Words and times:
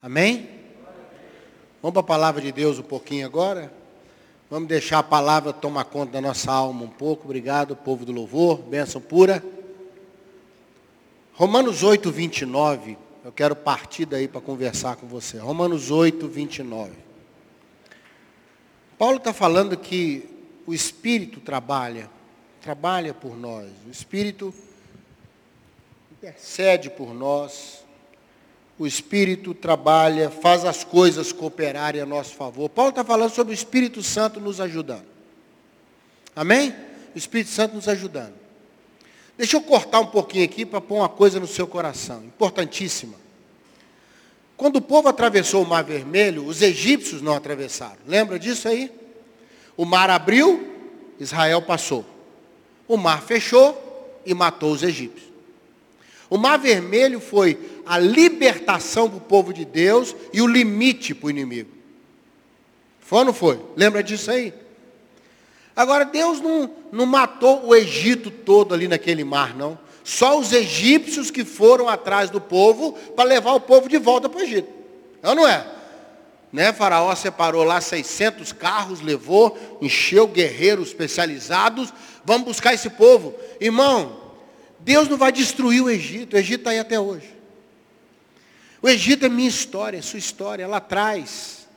Amém? 0.00 0.48
Vamos 1.82 1.94
para 1.94 2.00
a 2.00 2.04
palavra 2.04 2.40
de 2.40 2.52
Deus 2.52 2.78
um 2.78 2.84
pouquinho 2.84 3.26
agora. 3.26 3.72
Vamos 4.48 4.68
deixar 4.68 5.00
a 5.00 5.02
palavra 5.02 5.52
tomar 5.52 5.86
conta 5.86 6.12
da 6.12 6.20
nossa 6.20 6.52
alma 6.52 6.84
um 6.84 6.88
pouco. 6.88 7.24
Obrigado, 7.24 7.74
povo 7.74 8.04
do 8.04 8.12
louvor. 8.12 8.58
Bênção 8.58 9.00
pura. 9.00 9.42
Romanos 11.34 11.82
8, 11.82 12.12
29. 12.12 12.96
Eu 13.24 13.32
quero 13.32 13.56
partir 13.56 14.06
daí 14.06 14.28
para 14.28 14.40
conversar 14.40 14.94
com 14.94 15.08
você. 15.08 15.36
Romanos 15.38 15.90
8, 15.90 16.28
29. 16.28 16.92
Paulo 18.96 19.16
está 19.16 19.32
falando 19.32 19.76
que 19.76 20.30
o 20.64 20.72
Espírito 20.72 21.40
trabalha, 21.40 22.08
trabalha 22.60 23.12
por 23.12 23.36
nós. 23.36 23.68
O 23.84 23.90
Espírito 23.90 24.54
intercede 26.12 26.88
por 26.88 27.12
nós 27.12 27.87
o 28.78 28.86
Espírito 28.86 29.52
trabalha, 29.54 30.30
faz 30.30 30.64
as 30.64 30.84
coisas 30.84 31.32
cooperarem 31.32 32.00
a 32.00 32.06
nosso 32.06 32.34
favor. 32.34 32.68
Paulo 32.68 32.90
está 32.90 33.02
falando 33.02 33.30
sobre 33.30 33.52
o 33.52 33.54
Espírito 33.54 34.02
Santo 34.02 34.40
nos 34.40 34.60
ajudando. 34.60 35.06
Amém? 36.34 36.72
O 37.14 37.18
Espírito 37.18 37.50
Santo 37.50 37.74
nos 37.74 37.88
ajudando. 37.88 38.34
Deixa 39.36 39.56
eu 39.56 39.60
cortar 39.60 40.00
um 40.00 40.06
pouquinho 40.06 40.44
aqui 40.44 40.64
para 40.64 40.80
pôr 40.80 40.96
uma 40.96 41.08
coisa 41.08 41.40
no 41.40 41.46
seu 41.46 41.66
coração, 41.66 42.24
importantíssima. 42.24 43.14
Quando 44.56 44.76
o 44.76 44.82
povo 44.82 45.08
atravessou 45.08 45.62
o 45.62 45.66
Mar 45.66 45.84
Vermelho, 45.84 46.44
os 46.44 46.62
egípcios 46.62 47.22
não 47.22 47.34
atravessaram. 47.34 47.98
Lembra 48.06 48.38
disso 48.38 48.68
aí? 48.68 48.92
O 49.76 49.84
mar 49.84 50.10
abriu, 50.10 50.74
Israel 51.20 51.62
passou. 51.62 52.04
O 52.86 52.96
mar 52.96 53.22
fechou 53.22 54.20
e 54.26 54.34
matou 54.34 54.72
os 54.72 54.82
egípcios. 54.82 55.27
O 56.30 56.36
Mar 56.36 56.58
Vermelho 56.58 57.20
foi 57.20 57.58
a 57.86 57.98
libertação 57.98 59.08
para 59.08 59.18
o 59.18 59.22
povo 59.22 59.52
de 59.52 59.64
Deus 59.64 60.14
e 60.32 60.42
o 60.42 60.46
limite 60.46 61.14
para 61.14 61.28
o 61.28 61.30
inimigo. 61.30 61.70
Foi 63.00 63.20
ou 63.20 63.24
não 63.24 63.32
foi? 63.32 63.58
Lembra 63.74 64.02
disso 64.02 64.30
aí? 64.30 64.52
Agora, 65.74 66.04
Deus 66.04 66.40
não, 66.40 66.70
não 66.92 67.06
matou 67.06 67.64
o 67.64 67.74
Egito 67.74 68.30
todo 68.30 68.74
ali 68.74 68.88
naquele 68.88 69.24
mar, 69.24 69.56
não. 69.56 69.78
Só 70.04 70.38
os 70.38 70.52
egípcios 70.52 71.30
que 71.30 71.44
foram 71.44 71.88
atrás 71.88 72.30
do 72.30 72.40
povo 72.40 72.92
para 73.14 73.28
levar 73.28 73.52
o 73.52 73.60
povo 73.60 73.88
de 73.88 73.96
volta 73.96 74.28
para 74.28 74.40
o 74.40 74.42
Egito. 74.42 74.68
É 75.22 75.28
ou 75.28 75.34
não 75.34 75.46
é? 75.46 75.64
Né? 76.52 76.72
Faraó 76.72 77.14
separou 77.14 77.62
lá 77.62 77.80
600 77.80 78.52
carros, 78.52 79.00
levou, 79.00 79.56
encheu 79.80 80.26
guerreiros 80.26 80.88
especializados. 80.88 81.92
Vamos 82.24 82.48
buscar 82.48 82.74
esse 82.74 82.90
povo. 82.90 83.34
Irmão, 83.60 84.27
Deus 84.88 85.06
não 85.06 85.18
vai 85.18 85.30
destruir 85.30 85.82
o 85.82 85.90
Egito, 85.90 86.34
o 86.34 86.38
Egito 86.38 86.60
está 86.60 86.70
aí 86.70 86.78
até 86.78 86.98
hoje. 86.98 87.28
O 88.80 88.88
Egito 88.88 89.26
é 89.26 89.28
minha 89.28 89.46
história, 89.46 89.98
é 89.98 90.00
sua 90.00 90.18
história, 90.18 90.66
lá 90.66 90.78
atrás. 90.78 91.68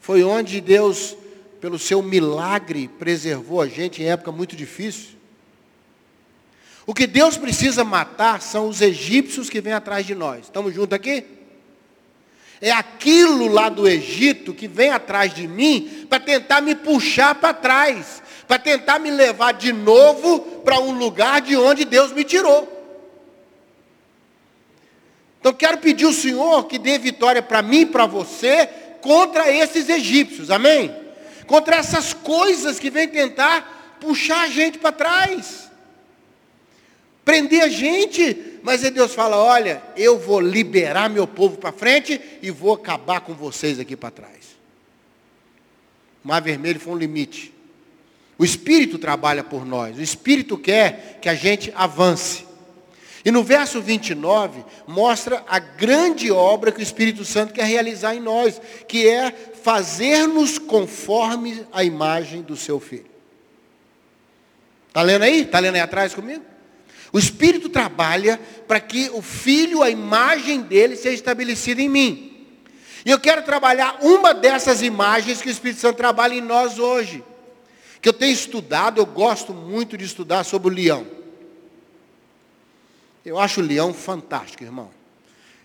Foi 0.00 0.24
onde 0.24 0.58
Deus, 0.62 1.14
pelo 1.60 1.78
seu 1.78 2.02
milagre, 2.02 2.88
preservou 2.88 3.60
a 3.60 3.68
gente 3.68 4.02
em 4.02 4.06
época 4.06 4.32
muito 4.32 4.56
difícil. 4.56 5.18
O 6.86 6.94
que 6.94 7.06
Deus 7.06 7.36
precisa 7.36 7.84
matar 7.84 8.40
são 8.40 8.70
os 8.70 8.80
egípcios 8.80 9.50
que 9.50 9.60
vêm 9.60 9.74
atrás 9.74 10.06
de 10.06 10.14
nós. 10.14 10.44
Estamos 10.44 10.74
juntos 10.74 10.94
aqui? 10.94 11.26
É 12.58 12.72
aquilo 12.72 13.48
lá 13.48 13.68
do 13.68 13.86
Egito 13.86 14.54
que 14.54 14.66
vem 14.66 14.88
atrás 14.88 15.34
de 15.34 15.46
mim 15.46 16.06
para 16.08 16.20
tentar 16.20 16.62
me 16.62 16.74
puxar 16.74 17.34
para 17.34 17.52
trás 17.52 18.22
para 18.46 18.58
tentar 18.58 18.98
me 18.98 19.10
levar 19.10 19.52
de 19.52 19.72
novo 19.72 20.40
para 20.62 20.78
um 20.78 20.92
lugar 20.92 21.40
de 21.40 21.56
onde 21.56 21.84
Deus 21.84 22.12
me 22.12 22.24
tirou. 22.24 22.72
Então 25.40 25.52
quero 25.52 25.78
pedir 25.78 26.06
ao 26.06 26.12
Senhor 26.12 26.66
que 26.66 26.78
dê 26.78 26.98
vitória 26.98 27.42
para 27.42 27.62
mim 27.62 27.80
e 27.80 27.86
para 27.86 28.06
você 28.06 28.68
contra 29.00 29.50
esses 29.50 29.88
egípcios, 29.88 30.50
amém? 30.50 30.94
Contra 31.46 31.76
essas 31.76 32.12
coisas 32.12 32.78
que 32.78 32.90
vêm 32.90 33.06
tentar 33.06 33.96
puxar 34.00 34.42
a 34.42 34.48
gente 34.48 34.78
para 34.78 34.90
trás. 34.90 35.70
Prender 37.24 37.62
a 37.62 37.68
gente, 37.68 38.58
mas 38.62 38.84
aí 38.84 38.90
Deus 38.90 39.14
fala: 39.14 39.36
olha, 39.36 39.82
eu 39.96 40.18
vou 40.18 40.40
liberar 40.40 41.08
meu 41.08 41.26
povo 41.26 41.56
para 41.58 41.72
frente 41.72 42.20
e 42.42 42.50
vou 42.50 42.74
acabar 42.74 43.20
com 43.20 43.34
vocês 43.34 43.78
aqui 43.78 43.96
para 43.96 44.10
trás. 44.10 44.56
O 46.24 46.28
mar 46.28 46.42
vermelho 46.42 46.80
foi 46.80 46.92
um 46.92 46.98
limite. 46.98 47.55
O 48.38 48.44
Espírito 48.44 48.98
trabalha 48.98 49.42
por 49.42 49.64
nós. 49.64 49.96
O 49.96 50.02
Espírito 50.02 50.58
quer 50.58 51.18
que 51.22 51.28
a 51.28 51.34
gente 51.34 51.72
avance. 51.74 52.44
E 53.24 53.30
no 53.30 53.42
verso 53.42 53.80
29, 53.80 54.62
mostra 54.86 55.42
a 55.48 55.58
grande 55.58 56.30
obra 56.30 56.70
que 56.70 56.78
o 56.78 56.82
Espírito 56.82 57.24
Santo 57.24 57.52
quer 57.52 57.64
realizar 57.64 58.14
em 58.14 58.20
nós, 58.20 58.60
que 58.86 59.08
é 59.08 59.32
fazer-nos 59.62 60.58
conforme 60.58 61.66
a 61.72 61.82
imagem 61.82 62.42
do 62.42 62.56
seu 62.56 62.78
Filho. 62.78 63.06
Está 64.88 65.02
lendo 65.02 65.22
aí? 65.22 65.42
Está 65.42 65.58
lendo 65.58 65.74
aí 65.74 65.80
atrás 65.80 66.14
comigo? 66.14 66.44
O 67.12 67.18
Espírito 67.18 67.68
trabalha 67.68 68.38
para 68.68 68.78
que 68.78 69.10
o 69.12 69.22
Filho, 69.22 69.82
a 69.82 69.90
imagem 69.90 70.60
dele, 70.60 70.94
seja 70.94 71.14
estabelecida 71.14 71.80
em 71.80 71.88
mim. 71.88 72.46
E 73.04 73.10
eu 73.10 73.18
quero 73.18 73.42
trabalhar 73.42 73.98
uma 74.02 74.34
dessas 74.34 74.82
imagens 74.82 75.40
que 75.40 75.48
o 75.48 75.50
Espírito 75.50 75.80
Santo 75.80 75.96
trabalha 75.96 76.34
em 76.34 76.40
nós 76.40 76.78
hoje 76.78 77.24
que 78.06 78.10
eu 78.10 78.12
tenho 78.12 78.32
estudado, 78.32 79.00
eu 79.00 79.04
gosto 79.04 79.52
muito 79.52 79.98
de 79.98 80.04
estudar 80.04 80.44
sobre 80.44 80.68
o 80.68 80.70
leão. 80.72 81.04
Eu 83.24 83.36
acho 83.36 83.60
o 83.60 83.64
leão 83.64 83.92
fantástico, 83.92 84.62
irmão. 84.62 84.92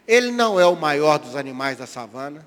Ele 0.07 0.31
não 0.31 0.59
é 0.59 0.65
o 0.65 0.75
maior 0.75 1.19
dos 1.19 1.35
animais 1.35 1.77
da 1.77 1.85
savana. 1.85 2.43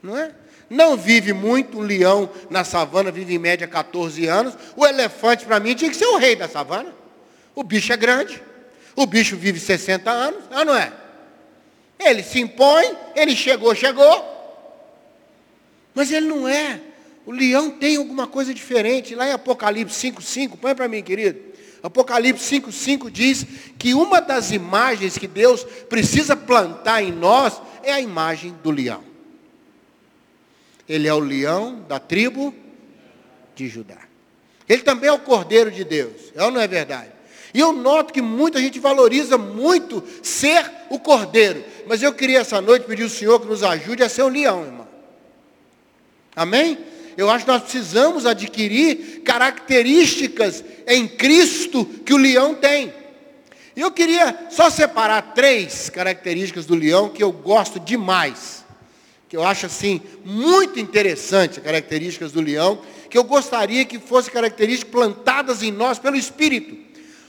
Não 0.00 0.16
é? 0.16 0.32
Não 0.70 0.96
vive 0.96 1.32
muito, 1.32 1.76
um 1.76 1.82
leão 1.82 2.30
na 2.48 2.62
savana 2.62 3.10
vive 3.10 3.34
em 3.34 3.38
média 3.38 3.66
14 3.66 4.28
anos. 4.28 4.54
O 4.76 4.86
elefante, 4.86 5.44
para 5.44 5.58
mim, 5.58 5.74
tinha 5.74 5.90
que 5.90 5.96
ser 5.96 6.06
o 6.06 6.16
rei 6.16 6.36
da 6.36 6.48
savana. 6.48 6.94
O 7.56 7.64
bicho 7.64 7.92
é 7.92 7.96
grande. 7.96 8.40
O 8.94 9.06
bicho 9.06 9.36
vive 9.36 9.58
60 9.58 10.08
anos, 10.08 10.44
ah, 10.52 10.64
não 10.64 10.76
é? 10.76 10.92
Ele 11.98 12.22
se 12.22 12.38
impõe, 12.38 12.96
ele 13.16 13.34
chegou, 13.34 13.74
chegou. 13.74 14.24
Mas 15.92 16.12
ele 16.12 16.28
não 16.28 16.46
é. 16.46 16.91
O 17.24 17.30
leão 17.30 17.70
tem 17.70 17.96
alguma 17.96 18.26
coisa 18.26 18.52
diferente. 18.52 19.14
Lá 19.14 19.28
em 19.28 19.32
Apocalipse 19.32 20.10
5,5, 20.10 20.56
põe 20.60 20.74
para 20.74 20.88
mim, 20.88 21.02
querido. 21.02 21.38
Apocalipse 21.82 22.60
5,5 22.60 23.10
diz 23.10 23.46
que 23.78 23.94
uma 23.94 24.20
das 24.20 24.52
imagens 24.52 25.18
que 25.18 25.26
Deus 25.26 25.64
precisa 25.88 26.36
plantar 26.36 27.02
em 27.02 27.12
nós 27.12 27.60
é 27.82 27.92
a 27.92 28.00
imagem 28.00 28.54
do 28.62 28.70
leão. 28.70 29.02
Ele 30.88 31.08
é 31.08 31.14
o 31.14 31.18
leão 31.18 31.84
da 31.88 31.98
tribo 31.98 32.54
de 33.54 33.68
Judá. 33.68 33.98
Ele 34.68 34.82
também 34.82 35.08
é 35.08 35.12
o 35.12 35.18
cordeiro 35.18 35.70
de 35.70 35.84
Deus. 35.84 36.32
É 36.34 36.42
ou 36.44 36.50
não 36.50 36.60
é 36.60 36.68
verdade? 36.68 37.10
E 37.54 37.60
eu 37.60 37.72
noto 37.72 38.12
que 38.12 38.22
muita 38.22 38.60
gente 38.60 38.78
valoriza 38.78 39.36
muito 39.36 40.02
ser 40.22 40.70
o 40.88 40.98
cordeiro. 40.98 41.64
Mas 41.86 42.02
eu 42.02 42.12
queria 42.12 42.40
essa 42.40 42.60
noite 42.60 42.86
pedir 42.86 43.02
ao 43.02 43.08
Senhor 43.08 43.40
que 43.40 43.46
nos 43.46 43.62
ajude 43.62 44.02
a 44.02 44.08
ser 44.08 44.22
o 44.22 44.28
leão, 44.28 44.64
irmão. 44.64 44.88
Amém? 46.34 46.78
Eu 47.16 47.30
acho 47.30 47.44
que 47.44 47.50
nós 47.50 47.62
precisamos 47.62 48.26
adquirir 48.26 49.22
características 49.24 50.64
em 50.86 51.06
Cristo 51.06 51.84
que 51.84 52.14
o 52.14 52.18
leão 52.18 52.54
tem. 52.54 52.92
E 53.74 53.80
eu 53.80 53.90
queria 53.90 54.48
só 54.50 54.68
separar 54.68 55.32
três 55.34 55.88
características 55.88 56.66
do 56.66 56.74
leão 56.74 57.08
que 57.08 57.22
eu 57.22 57.32
gosto 57.32 57.80
demais. 57.80 58.64
Que 59.28 59.36
eu 59.36 59.44
acho 59.44 59.66
assim 59.66 60.00
muito 60.24 60.78
interessante 60.78 61.58
as 61.58 61.64
características 61.64 62.32
do 62.32 62.40
leão, 62.40 62.82
que 63.08 63.16
eu 63.16 63.24
gostaria 63.24 63.84
que 63.84 63.98
fossem 63.98 64.32
características 64.32 64.90
plantadas 64.90 65.62
em 65.62 65.70
nós 65.70 65.98
pelo 65.98 66.16
Espírito. 66.16 66.76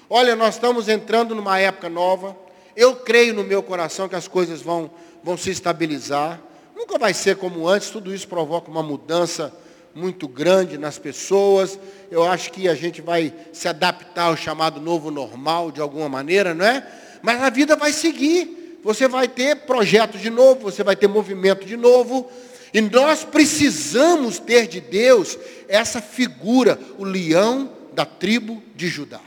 Olha, 0.09 0.35
nós 0.35 0.55
estamos 0.55 0.89
entrando 0.89 1.33
numa 1.33 1.57
época 1.59 1.89
nova. 1.89 2.35
Eu 2.75 2.95
creio 2.97 3.33
no 3.33 3.43
meu 3.43 3.63
coração 3.63 4.09
que 4.09 4.15
as 4.15 4.27
coisas 4.27 4.61
vão, 4.61 4.91
vão 5.23 5.37
se 5.37 5.49
estabilizar. 5.49 6.41
Nunca 6.75 6.97
vai 6.97 7.13
ser 7.13 7.37
como 7.37 7.67
antes, 7.67 7.89
tudo 7.89 8.13
isso 8.13 8.27
provoca 8.27 8.69
uma 8.69 8.83
mudança 8.83 9.53
muito 9.95 10.27
grande 10.27 10.77
nas 10.77 10.97
pessoas. 10.97 11.79
Eu 12.09 12.23
acho 12.23 12.51
que 12.51 12.67
a 12.67 12.75
gente 12.75 13.01
vai 13.01 13.33
se 13.51 13.67
adaptar 13.67 14.25
ao 14.25 14.37
chamado 14.37 14.81
novo 14.81 15.11
normal 15.11 15.71
de 15.71 15.81
alguma 15.81 16.09
maneira, 16.09 16.53
não 16.53 16.65
é? 16.65 16.85
Mas 17.21 17.41
a 17.41 17.49
vida 17.49 17.75
vai 17.75 17.93
seguir. 17.93 18.79
Você 18.83 19.07
vai 19.07 19.27
ter 19.27 19.55
projetos 19.61 20.19
de 20.19 20.29
novo, 20.29 20.61
você 20.61 20.83
vai 20.83 20.95
ter 20.95 21.07
movimento 21.07 21.65
de 21.65 21.77
novo. 21.77 22.29
E 22.73 22.81
nós 22.81 23.23
precisamos 23.23 24.39
ter 24.39 24.67
de 24.67 24.81
Deus 24.81 25.37
essa 25.67 26.01
figura, 26.01 26.79
o 26.97 27.03
leão 27.03 27.71
da 27.93 28.05
tribo 28.05 28.61
de 28.75 28.87
Judá. 28.87 29.21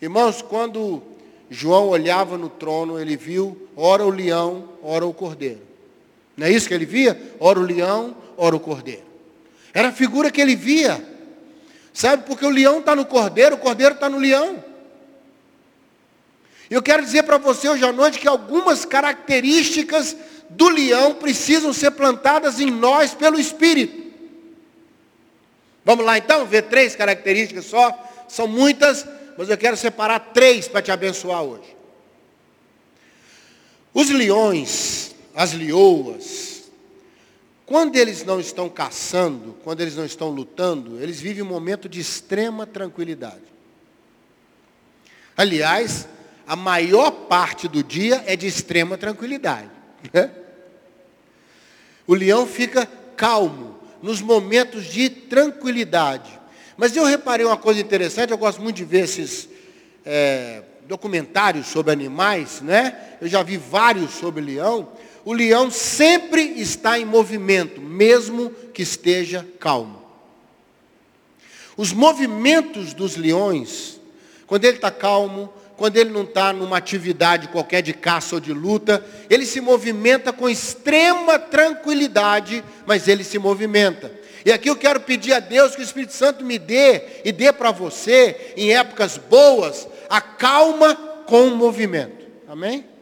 Irmãos, 0.00 0.42
quando 0.42 1.02
João 1.50 1.88
olhava 1.88 2.36
no 2.36 2.48
trono, 2.48 3.00
ele 3.00 3.16
viu 3.16 3.68
ora 3.74 4.04
o 4.04 4.10
leão, 4.10 4.68
ora 4.82 5.06
o 5.06 5.14
cordeiro. 5.14 5.62
Não 6.36 6.46
é 6.46 6.50
isso 6.50 6.68
que 6.68 6.74
ele 6.74 6.84
via? 6.84 7.20
Ora 7.40 7.58
o 7.58 7.62
leão, 7.62 8.14
ora 8.36 8.54
o 8.54 8.60
cordeiro. 8.60 9.13
Era 9.74 9.88
a 9.88 9.92
figura 9.92 10.30
que 10.30 10.40
ele 10.40 10.54
via. 10.54 11.04
Sabe, 11.92 12.24
porque 12.24 12.46
o 12.46 12.50
leão 12.50 12.78
está 12.78 12.94
no 12.94 13.04
cordeiro, 13.04 13.56
o 13.56 13.58
cordeiro 13.58 13.94
está 13.94 14.08
no 14.08 14.18
leão. 14.18 14.62
Eu 16.70 16.82
quero 16.82 17.02
dizer 17.02 17.24
para 17.24 17.36
você 17.36 17.68
hoje 17.68 17.84
à 17.84 17.92
noite 17.92 18.18
que 18.18 18.28
algumas 18.28 18.84
características 18.84 20.16
do 20.48 20.68
leão 20.68 21.14
precisam 21.14 21.72
ser 21.72 21.90
plantadas 21.90 22.60
em 22.60 22.70
nós 22.70 23.12
pelo 23.14 23.38
Espírito. 23.38 24.04
Vamos 25.84 26.04
lá 26.04 26.16
então, 26.16 26.46
ver 26.46 26.62
três 26.62 26.96
características 26.96 27.66
só. 27.66 27.92
São 28.28 28.48
muitas, 28.48 29.06
mas 29.36 29.50
eu 29.50 29.58
quero 29.58 29.76
separar 29.76 30.18
três 30.32 30.66
para 30.66 30.80
te 30.80 30.90
abençoar 30.90 31.42
hoje. 31.42 31.76
Os 33.92 34.08
leões, 34.08 35.14
as 35.34 35.52
leoas, 35.52 36.53
quando 37.66 37.96
eles 37.96 38.24
não 38.24 38.38
estão 38.38 38.68
caçando, 38.68 39.56
quando 39.64 39.80
eles 39.80 39.96
não 39.96 40.04
estão 40.04 40.28
lutando, 40.28 41.02
eles 41.02 41.20
vivem 41.20 41.42
um 41.42 41.46
momento 41.46 41.88
de 41.88 42.00
extrema 42.00 42.66
tranquilidade. 42.66 43.42
Aliás, 45.36 46.06
a 46.46 46.54
maior 46.54 47.10
parte 47.10 47.66
do 47.66 47.82
dia 47.82 48.22
é 48.26 48.36
de 48.36 48.46
extrema 48.46 48.98
tranquilidade. 48.98 49.70
Né? 50.12 50.30
O 52.06 52.14
leão 52.14 52.46
fica 52.46 52.86
calmo 53.16 53.78
nos 54.02 54.20
momentos 54.20 54.84
de 54.84 55.08
tranquilidade. 55.08 56.38
Mas 56.76 56.94
eu 56.94 57.04
reparei 57.04 57.46
uma 57.46 57.56
coisa 57.56 57.80
interessante, 57.80 58.30
eu 58.30 58.38
gosto 58.38 58.60
muito 58.60 58.76
de 58.76 58.84
ver 58.84 59.04
esses 59.04 59.48
é, 60.04 60.62
documentários 60.86 61.66
sobre 61.68 61.92
animais, 61.92 62.60
né? 62.60 63.16
Eu 63.20 63.28
já 63.28 63.42
vi 63.42 63.56
vários 63.56 64.10
sobre 64.10 64.42
leão. 64.42 64.88
O 65.24 65.32
leão 65.32 65.70
sempre 65.70 66.42
está 66.60 66.98
em 66.98 67.04
movimento, 67.04 67.80
mesmo 67.80 68.50
que 68.72 68.82
esteja 68.82 69.46
calmo. 69.58 70.02
Os 71.76 71.92
movimentos 71.92 72.92
dos 72.92 73.16
leões, 73.16 74.00
quando 74.46 74.64
ele 74.64 74.76
está 74.76 74.90
calmo, 74.90 75.52
quando 75.76 75.96
ele 75.96 76.10
não 76.10 76.22
está 76.22 76.52
numa 76.52 76.76
atividade 76.76 77.48
qualquer 77.48 77.82
de 77.82 77.92
caça 77.92 78.36
ou 78.36 78.40
de 78.40 78.52
luta, 78.52 79.04
ele 79.28 79.44
se 79.44 79.60
movimenta 79.60 80.32
com 80.32 80.48
extrema 80.48 81.38
tranquilidade, 81.38 82.62
mas 82.86 83.08
ele 83.08 83.24
se 83.24 83.38
movimenta. 83.38 84.12
E 84.44 84.52
aqui 84.52 84.68
eu 84.68 84.76
quero 84.76 85.00
pedir 85.00 85.32
a 85.32 85.40
Deus 85.40 85.74
que 85.74 85.80
o 85.80 85.84
Espírito 85.84 86.12
Santo 86.12 86.44
me 86.44 86.58
dê 86.58 87.02
e 87.24 87.32
dê 87.32 87.52
para 87.52 87.70
você, 87.70 88.52
em 88.56 88.74
épocas 88.74 89.16
boas, 89.16 89.88
a 90.08 90.20
calma 90.20 90.94
com 91.26 91.48
o 91.48 91.56
movimento. 91.56 92.26
Amém? 92.46 92.93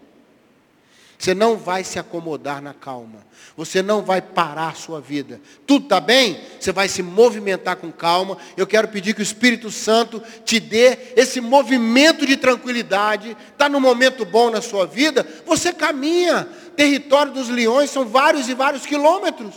Você 1.23 1.35
não 1.35 1.57
vai 1.57 1.85
se 1.85 2.01
acomodar 2.01 2.61
na 2.61 2.75
calma. 2.75 3.25
Você 3.57 3.81
não 3.81 4.03
vai 4.03 4.21
parar 4.21 4.71
a 4.71 4.75
sua 4.75 5.01
vida. 5.01 5.41
Tudo 5.65 5.85
está 5.85 6.01
bem? 6.01 6.41
Você 6.59 6.73
vai 6.73 6.89
se 6.89 7.01
movimentar 7.01 7.77
com 7.77 7.93
calma. 7.93 8.37
Eu 8.57 8.67
quero 8.67 8.89
pedir 8.89 9.15
que 9.15 9.21
o 9.21 9.23
Espírito 9.23 9.71
Santo 9.71 10.21
te 10.45 10.59
dê 10.59 10.99
esse 11.15 11.41
movimento 11.41 12.27
de 12.27 12.37
tranquilidade. 12.37 13.37
Está 13.53 13.69
no 13.69 13.81
momento 13.81 14.25
bom 14.25 14.51
na 14.51 14.61
sua 14.61 14.85
vida? 14.85 15.25
Você 15.47 15.73
caminha. 15.73 16.49
Território 16.75 17.33
dos 17.33 17.49
leões 17.49 17.89
são 17.89 18.05
vários 18.05 18.49
e 18.49 18.55
vários 18.55 18.85
quilômetros. 18.85 19.55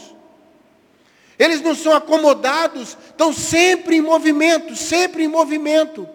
Eles 1.39 1.61
não 1.61 1.73
são 1.73 1.95
acomodados, 1.95 2.95
estão 3.07 3.33
sempre 3.33 3.95
em 3.95 4.01
movimento, 4.01 4.75
sempre 4.75 5.23
em 5.23 5.27
movimento 5.27 6.07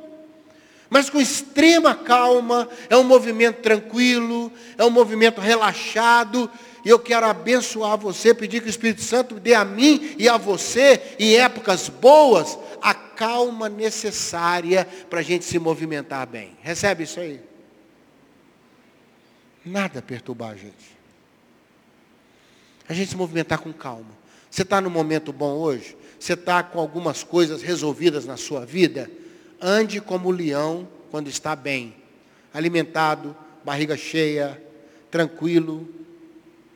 mas 0.91 1.09
com 1.09 1.21
extrema 1.21 1.95
calma, 1.95 2.69
é 2.91 2.97
um 2.97 3.05
movimento 3.05 3.63
tranquilo, 3.63 4.53
é 4.77 4.85
um 4.85 4.91
movimento 4.91 5.41
relaxado, 5.41 6.51
e 6.85 6.89
eu 6.89 6.99
quero 6.99 7.27
abençoar 7.27 7.97
você, 7.97 8.35
pedir 8.35 8.61
que 8.61 8.67
o 8.67 8.71
Espírito 8.71 9.03
Santo 9.03 9.39
dê 9.39 9.55
a 9.55 9.65
mim 9.65 10.17
e 10.19 10.29
a 10.29 10.37
você, 10.37 11.15
em 11.19 11.37
épocas 11.37 11.89
boas, 11.89 12.59
a 12.83 12.93
calma 12.93 13.69
necessária 13.69 14.87
para 15.09 15.21
a 15.21 15.23
gente 15.23 15.45
se 15.45 15.59
movimentar 15.59 16.27
bem. 16.27 16.57
Recebe 16.61 17.05
isso 17.05 17.21
aí? 17.21 17.41
Nada 19.65 20.03
perturbar 20.03 20.51
a 20.51 20.57
gente. 20.57 20.99
A 22.89 22.95
gente 22.95 23.11
se 23.11 23.17
movimentar 23.17 23.61
com 23.61 23.73
calma. 23.73 24.19
Você 24.51 24.63
está 24.63 24.81
no 24.81 24.91
momento 24.91 25.33
bom 25.33 25.53
hoje? 25.53 25.97
Você 26.19 26.33
está 26.33 26.63
com 26.63 26.81
algumas 26.81 27.23
coisas 27.23 27.63
resolvidas 27.63 28.25
na 28.25 28.37
sua 28.37 28.67
vida? 28.67 29.09
Ande 29.61 30.01
como 30.01 30.29
o 30.29 30.33
leão 30.33 30.89
quando 31.11 31.29
está 31.29 31.55
bem, 31.55 31.95
alimentado, 32.53 33.37
barriga 33.65 33.97
cheia, 33.97 34.63
tranquilo, 35.11 35.89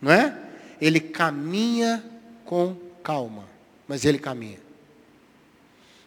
não 0.00 0.12
é? 0.12 0.36
Ele 0.80 1.00
caminha 1.00 2.04
com 2.44 2.76
calma, 3.02 3.44
mas 3.86 4.04
ele 4.04 4.18
caminha. 4.18 4.58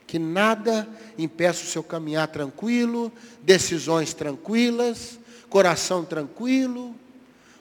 Que 0.06 0.20
nada 0.20 0.88
impeça 1.18 1.64
o 1.64 1.68
seu 1.68 1.84
caminhar 1.84 2.28
tranquilo, 2.28 3.12
decisões 3.42 4.14
tranquilas, 4.14 5.20
coração 5.50 6.06
tranquilo, 6.06 6.96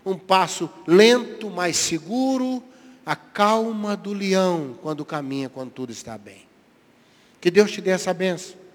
um 0.05 0.17
passo 0.17 0.71
lento, 0.87 1.51
mais 1.51 1.77
seguro, 1.77 2.63
a 3.05 3.17
calma 3.17 3.97
do 3.97 4.13
leão 4.13 4.77
quando 4.83 5.05
caminha, 5.05 5.49
quando 5.49 5.71
tudo 5.71 5.93
está 5.93 6.17
bem. 6.19 6.47
Que 7.41 7.51
Deus 7.51 7.71
te 7.71 7.81
dê 7.81 7.91
essa 7.91 8.13
benção. 8.13 8.66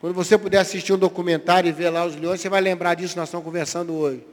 Quando 0.00 0.14
você 0.14 0.38
puder 0.38 0.58
assistir 0.58 0.94
um 0.94 0.98
documentário 0.98 1.68
e 1.68 1.72
ver 1.72 1.90
lá 1.90 2.06
os 2.06 2.16
leões, 2.16 2.40
você 2.40 2.48
vai 2.48 2.62
lembrar 2.62 2.94
disso, 2.94 3.18
nós 3.18 3.28
estamos 3.28 3.44
conversando 3.44 3.94
hoje. 3.94 4.24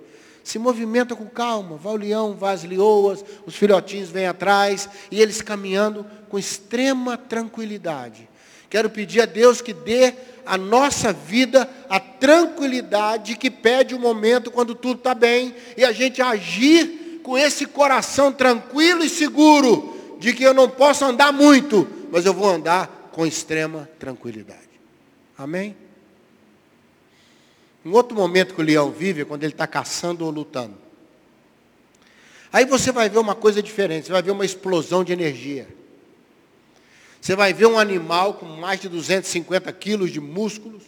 Se 0.41 0.57
movimenta 0.57 1.13
com 1.13 1.25
calma, 1.25 1.75
vai 1.75 1.93
o 1.93 1.97
leão, 1.97 2.33
vai 2.33 2.53
as 2.53 2.63
leoas, 2.63 3.23
os 3.45 3.53
filhotinhos 3.53 4.09
vêm 4.09 4.27
atrás, 4.27 4.89
e 5.11 5.21
eles 5.21 5.41
caminhando 5.41 6.05
com 6.29 6.39
extrema 6.39 7.17
tranquilidade. 7.17 8.29
Quero 8.69 8.89
pedir 8.89 9.19
a 9.19 9.25
Deus 9.25 9.59
que 9.59 9.73
dê 9.73 10.13
à 10.45 10.57
nossa 10.57 11.11
vida 11.11 11.69
a 11.89 11.99
tranquilidade 11.99 13.35
que 13.35 13.51
pede 13.51 13.93
o 13.93 13.99
momento 13.99 14.49
quando 14.49 14.73
tudo 14.73 14.99
está 14.99 15.13
bem, 15.13 15.53
e 15.75 15.83
a 15.83 15.91
gente 15.91 16.21
agir 16.21 17.19
com 17.23 17.37
esse 17.37 17.65
coração 17.65 18.31
tranquilo 18.31 19.03
e 19.03 19.09
seguro, 19.09 20.15
de 20.17 20.33
que 20.33 20.43
eu 20.43 20.53
não 20.53 20.69
posso 20.69 21.03
andar 21.03 21.33
muito, 21.33 21.85
mas 22.09 22.25
eu 22.25 22.33
vou 22.33 22.49
andar 22.49 23.09
com 23.11 23.27
extrema 23.27 23.89
tranquilidade. 23.99 24.66
Amém? 25.37 25.75
Um 27.85 27.93
outro 27.93 28.17
momento 28.17 28.53
que 28.53 28.61
o 28.61 28.63
leão 28.63 28.91
vive 28.91 29.21
é 29.21 29.25
quando 29.25 29.43
ele 29.43 29.53
está 29.53 29.67
caçando 29.67 30.25
ou 30.25 30.31
lutando. 30.31 30.75
Aí 32.51 32.65
você 32.65 32.91
vai 32.91 33.07
ver 33.09 33.19
uma 33.19 33.35
coisa 33.35 33.61
diferente, 33.61 34.07
você 34.07 34.11
vai 34.11 34.21
ver 34.21 34.31
uma 34.31 34.45
explosão 34.45 35.03
de 35.03 35.13
energia. 35.13 35.67
Você 37.21 37.35
vai 37.35 37.53
ver 37.53 37.65
um 37.65 37.77
animal 37.77 38.35
com 38.35 38.45
mais 38.45 38.79
de 38.79 38.89
250 38.89 39.71
quilos 39.73 40.11
de 40.11 40.19
músculos, 40.19 40.83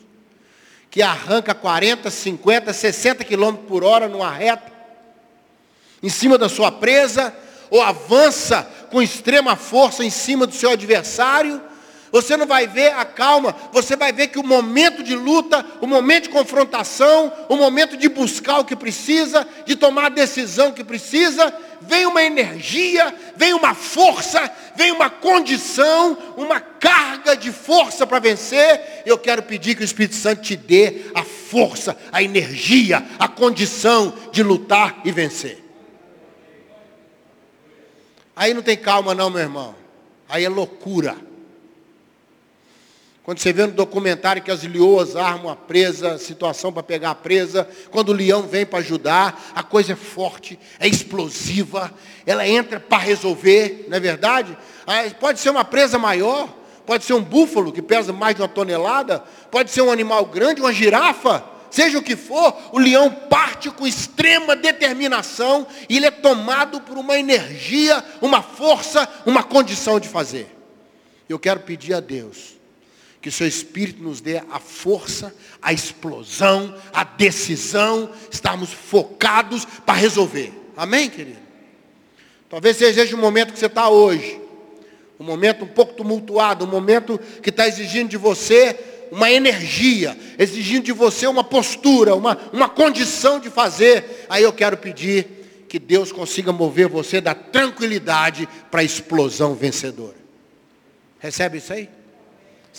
que 0.89 1.01
arranca 1.01 1.53
40, 1.53 2.09
50, 2.09 2.73
60 2.73 3.23
quilômetros 3.23 3.67
por 3.67 3.83
hora 3.83 4.07
numa 4.07 4.31
reta, 4.31 4.71
em 6.01 6.09
cima 6.09 6.37
da 6.37 6.49
sua 6.49 6.71
presa, 6.71 7.35
ou 7.69 7.81
avança 7.81 8.63
com 8.89 9.01
extrema 9.01 9.55
força 9.55 10.03
em 10.03 10.09
cima 10.09 10.47
do 10.47 10.55
seu 10.55 10.71
adversário, 10.71 11.61
você 12.11 12.35
não 12.35 12.47
vai 12.47 12.67
ver 12.67 12.93
a 12.93 13.05
calma, 13.05 13.55
você 13.71 13.95
vai 13.95 14.11
ver 14.11 14.27
que 14.27 14.39
o 14.39 14.43
momento 14.43 15.03
de 15.03 15.15
luta, 15.15 15.65
o 15.81 15.87
momento 15.87 16.23
de 16.23 16.29
confrontação, 16.29 17.31
o 17.47 17.55
momento 17.55 17.95
de 17.95 18.09
buscar 18.09 18.59
o 18.59 18.65
que 18.65 18.75
precisa, 18.75 19.47
de 19.65 19.75
tomar 19.75 20.05
a 20.05 20.09
decisão 20.09 20.71
que 20.71 20.83
precisa, 20.83 21.53
vem 21.81 22.05
uma 22.05 22.23
energia, 22.23 23.13
vem 23.35 23.53
uma 23.53 23.73
força, 23.73 24.51
vem 24.75 24.91
uma 24.91 25.09
condição, 25.09 26.17
uma 26.35 26.59
carga 26.59 27.35
de 27.35 27.51
força 27.51 28.05
para 28.05 28.19
vencer. 28.19 29.03
Eu 29.05 29.17
quero 29.17 29.43
pedir 29.43 29.75
que 29.75 29.81
o 29.81 29.85
Espírito 29.85 30.15
Santo 30.15 30.41
te 30.41 30.55
dê 30.55 31.05
a 31.13 31.23
força, 31.23 31.97
a 32.11 32.21
energia, 32.23 33.05
a 33.17 33.27
condição 33.27 34.13
de 34.31 34.43
lutar 34.43 35.01
e 35.05 35.11
vencer. 35.11 35.63
Aí 38.35 38.53
não 38.53 38.61
tem 38.61 38.77
calma 38.77 39.13
não, 39.13 39.29
meu 39.29 39.41
irmão. 39.41 39.75
Aí 40.27 40.45
é 40.45 40.49
loucura. 40.49 41.28
Quando 43.29 43.37
você 43.37 43.53
vê 43.53 43.67
no 43.67 43.73
documentário 43.73 44.41
que 44.41 44.49
as 44.49 44.63
leoas 44.63 45.15
armam 45.15 45.51
a 45.51 45.55
presa, 45.55 46.17
situação 46.17 46.73
para 46.73 46.81
pegar 46.81 47.11
a 47.11 47.15
presa, 47.15 47.69
quando 47.91 48.09
o 48.09 48.11
leão 48.11 48.47
vem 48.47 48.65
para 48.65 48.79
ajudar, 48.79 49.51
a 49.53 49.61
coisa 49.61 49.93
é 49.93 49.95
forte, 49.95 50.57
é 50.79 50.87
explosiva, 50.87 51.93
ela 52.25 52.47
entra 52.47 52.79
para 52.79 52.97
resolver, 52.97 53.85
não 53.87 53.97
é 53.97 53.99
verdade? 53.99 54.57
Pode 55.19 55.39
ser 55.39 55.51
uma 55.51 55.63
presa 55.63 55.99
maior, 55.99 56.49
pode 56.87 57.03
ser 57.03 57.13
um 57.13 57.21
búfalo 57.21 57.71
que 57.71 57.83
pesa 57.83 58.11
mais 58.11 58.35
de 58.35 58.41
uma 58.41 58.47
tonelada, 58.47 59.23
pode 59.51 59.69
ser 59.69 59.83
um 59.83 59.91
animal 59.91 60.25
grande, 60.25 60.61
uma 60.61 60.73
girafa, 60.73 61.43
seja 61.69 61.99
o 61.99 62.03
que 62.03 62.15
for, 62.15 62.51
o 62.71 62.79
leão 62.79 63.11
parte 63.11 63.69
com 63.69 63.85
extrema 63.85 64.55
determinação 64.55 65.67
e 65.87 65.97
ele 65.97 66.07
é 66.07 66.11
tomado 66.11 66.81
por 66.81 66.97
uma 66.97 67.15
energia, 67.15 68.03
uma 68.23 68.41
força, 68.41 69.07
uma 69.23 69.43
condição 69.43 69.99
de 69.99 70.07
fazer. 70.07 70.49
Eu 71.29 71.37
quero 71.37 71.59
pedir 71.59 71.93
a 71.93 71.99
Deus 71.99 72.57
que 73.21 73.29
o 73.29 73.31
seu 73.31 73.47
Espírito 73.47 74.01
nos 74.01 74.21
dê 74.21 74.37
a 74.37 74.59
força, 74.59 75.35
a 75.61 75.73
explosão, 75.73 76.75
a 76.93 77.03
decisão, 77.03 78.11
estarmos 78.31 78.71
focados 78.71 79.65
para 79.85 79.95
resolver. 79.95 80.53
Amém, 80.75 81.09
querido? 81.09 81.39
Talvez 82.49 82.77
seja 82.77 83.15
o 83.15 83.19
momento 83.19 83.53
que 83.53 83.59
você 83.59 83.65
está 83.65 83.89
hoje. 83.89 84.39
Um 85.19 85.25
momento 85.25 85.65
um 85.65 85.67
pouco 85.67 85.93
tumultuado, 85.93 86.63
um 86.63 86.69
momento 86.69 87.19
que 87.43 87.49
está 87.49 87.67
exigindo 87.67 88.09
de 88.09 88.17
você 88.17 88.77
uma 89.11 89.29
energia, 89.31 90.17
exigindo 90.37 90.85
de 90.85 90.91
você 90.91 91.27
uma 91.27 91.43
postura, 91.43 92.15
uma, 92.15 92.37
uma 92.53 92.69
condição 92.69 93.39
de 93.39 93.49
fazer. 93.49 94.25
Aí 94.29 94.43
eu 94.43 94.53
quero 94.53 94.77
pedir 94.77 95.65
que 95.67 95.79
Deus 95.79 96.11
consiga 96.11 96.51
mover 96.51 96.87
você 96.87 97.19
da 97.19 97.33
tranquilidade 97.35 98.47
para 98.71 98.81
a 98.81 98.83
explosão 98.83 99.53
vencedora. 99.53 100.15
Recebe 101.19 101.57
isso 101.57 101.73
aí? 101.73 101.89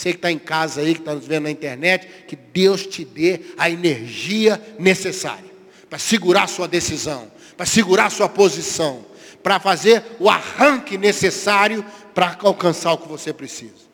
Você 0.00 0.12
que 0.12 0.16
está 0.16 0.33
em 0.33 0.38
casa 0.38 0.80
aí, 0.80 0.95
que 0.95 1.00
está 1.00 1.14
nos 1.14 1.26
vendo 1.26 1.42
na 1.42 1.50
internet, 1.50 2.09
que 2.26 2.35
Deus 2.35 2.87
te 2.87 3.04
dê 3.04 3.38
a 3.59 3.69
energia 3.69 4.59
necessária 4.78 5.50
para 5.90 5.99
segurar 5.99 6.47
sua 6.47 6.66
decisão, 6.66 7.30
para 7.54 7.66
segurar 7.66 8.09
sua 8.09 8.26
posição, 8.26 9.04
para 9.42 9.61
fazer 9.61 10.02
o 10.19 10.30
arranque 10.30 10.97
necessário 10.97 11.85
para 12.14 12.35
alcançar 12.40 12.95
o 12.95 12.97
que 12.97 13.09
você 13.09 13.30
precisa. 13.30 13.90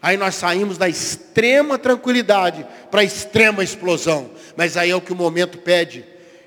Aí 0.00 0.16
nós 0.16 0.36
saímos 0.36 0.78
da 0.78 0.88
extrema 0.88 1.76
tranquilidade 1.76 2.64
para 2.88 3.00
a 3.00 3.04
extrema 3.04 3.64
explosão. 3.64 4.30
Mas 4.56 4.76
aí 4.76 4.90
é 4.90 4.94
o 4.94 5.00
que 5.00 5.12
o 5.12 5.16
momento 5.16 5.58
pede. 5.58 6.04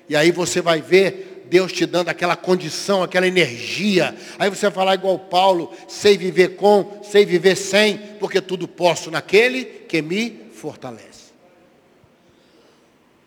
E 0.08 0.16
aí 0.16 0.32
você 0.32 0.62
vai 0.62 0.80
ver 0.80 1.37
Deus 1.48 1.72
te 1.72 1.86
dando 1.86 2.08
aquela 2.08 2.36
condição, 2.36 3.02
aquela 3.02 3.26
energia. 3.26 4.16
Aí 4.38 4.50
você 4.50 4.66
vai 4.66 4.70
falar 4.70 4.94
igual 4.94 5.18
Paulo, 5.18 5.72
sei 5.86 6.16
viver 6.16 6.56
com, 6.56 7.00
sei 7.02 7.24
viver 7.24 7.56
sem, 7.56 7.98
porque 8.18 8.40
tudo 8.40 8.68
posso 8.68 9.10
naquele 9.10 9.64
que 9.64 10.02
me 10.02 10.48
fortalece. 10.52 11.28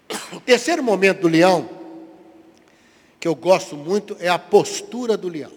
O 0.34 0.40
terceiro 0.40 0.82
momento 0.84 1.22
do 1.22 1.28
leão, 1.28 1.70
que 3.20 3.28
eu 3.28 3.36
gosto 3.36 3.76
muito, 3.76 4.16
é 4.20 4.30
a 4.30 4.40
postura 4.40 5.18
do 5.18 5.28
leão. 5.28 5.52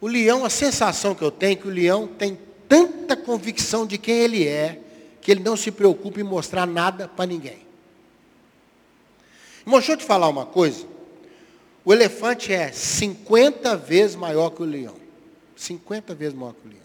O 0.00 0.06
leão, 0.06 0.44
a 0.44 0.50
sensação 0.50 1.14
que 1.14 1.22
eu 1.22 1.30
tenho 1.30 1.52
é 1.52 1.56
que 1.56 1.66
o 1.66 1.70
leão 1.70 2.06
tem 2.06 2.38
tanta 2.68 3.16
convicção 3.16 3.86
de 3.86 3.96
quem 3.96 4.16
ele 4.16 4.46
é, 4.46 4.78
que 5.20 5.30
ele 5.30 5.42
não 5.42 5.56
se 5.56 5.70
preocupa 5.70 6.20
em 6.20 6.24
mostrar 6.24 6.66
nada 6.66 7.08
para 7.08 7.24
ninguém. 7.24 7.63
Irmão, 9.64 9.80
deixa 9.80 9.92
eu 9.92 9.96
te 9.96 10.04
falar 10.04 10.28
uma 10.28 10.46
coisa. 10.46 10.86
O 11.84 11.92
elefante 11.92 12.52
é 12.52 12.70
50 12.72 13.76
vezes 13.76 14.16
maior 14.16 14.50
que 14.50 14.62
o 14.62 14.66
leão. 14.66 14.96
50 15.56 16.14
vezes 16.14 16.34
maior 16.34 16.54
que 16.54 16.66
o 16.66 16.70
leão. 16.70 16.84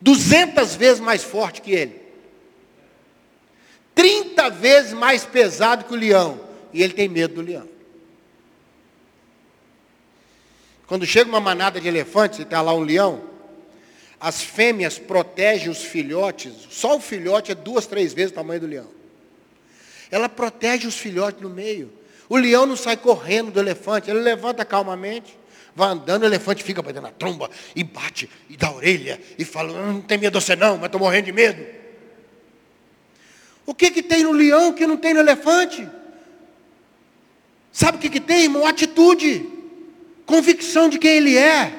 200 0.00 0.74
vezes 0.74 1.00
mais 1.00 1.22
forte 1.22 1.62
que 1.62 1.72
ele. 1.72 2.00
30 3.94 4.50
vezes 4.50 4.92
mais 4.92 5.24
pesado 5.24 5.84
que 5.84 5.92
o 5.92 5.96
leão. 5.96 6.40
E 6.72 6.82
ele 6.82 6.92
tem 6.92 7.08
medo 7.08 7.34
do 7.34 7.42
leão. 7.42 7.68
Quando 10.86 11.06
chega 11.06 11.28
uma 11.28 11.40
manada 11.40 11.80
de 11.80 11.88
elefantes 11.88 12.38
e 12.38 12.42
está 12.42 12.60
lá 12.60 12.74
um 12.74 12.80
leão, 12.80 13.22
as 14.20 14.42
fêmeas 14.42 14.98
protegem 14.98 15.68
os 15.68 15.82
filhotes, 15.82 16.52
só 16.70 16.96
o 16.96 17.00
filhote 17.00 17.50
é 17.50 17.54
duas, 17.54 17.86
três 17.86 18.12
vezes 18.12 18.30
o 18.30 18.34
tamanho 18.34 18.60
do 18.60 18.66
leão. 18.66 19.01
Ela 20.12 20.28
protege 20.28 20.86
os 20.86 20.96
filhotes 20.96 21.42
no 21.42 21.50
meio. 21.50 21.92
O 22.28 22.36
leão 22.36 22.66
não 22.66 22.76
sai 22.76 22.96
correndo 22.96 23.50
do 23.50 23.58
elefante, 23.58 24.08
ele 24.08 24.20
levanta 24.20 24.64
calmamente, 24.64 25.36
vai 25.74 25.90
andando, 25.90 26.22
o 26.22 26.26
elefante 26.26 26.62
fica 26.62 26.80
batendo 26.80 27.02
na 27.02 27.10
tromba 27.10 27.50
e 27.74 27.82
bate 27.82 28.30
e 28.48 28.56
dá 28.56 28.68
a 28.68 28.74
orelha 28.74 29.20
e 29.36 29.44
fala, 29.44 29.72
não 29.72 30.00
tem 30.00 30.18
medo 30.18 30.38
de 30.38 30.44
você 30.44 30.54
não, 30.54 30.76
mas 30.76 30.86
estou 30.86 31.00
morrendo 31.00 31.24
de 31.24 31.32
medo. 31.32 31.66
O 33.66 33.74
que, 33.74 33.90
que 33.90 34.02
tem 34.02 34.22
no 34.22 34.32
leão 34.32 34.72
que 34.72 34.86
não 34.86 34.96
tem 34.96 35.14
no 35.14 35.20
elefante? 35.20 35.88
Sabe 37.72 37.96
o 37.96 38.00
que, 38.00 38.10
que 38.10 38.20
tem, 38.20 38.44
irmão? 38.44 38.66
Atitude 38.66 39.46
convicção 40.26 40.88
de 40.88 40.98
quem 40.98 41.10
Ele 41.16 41.36
é. 41.36 41.72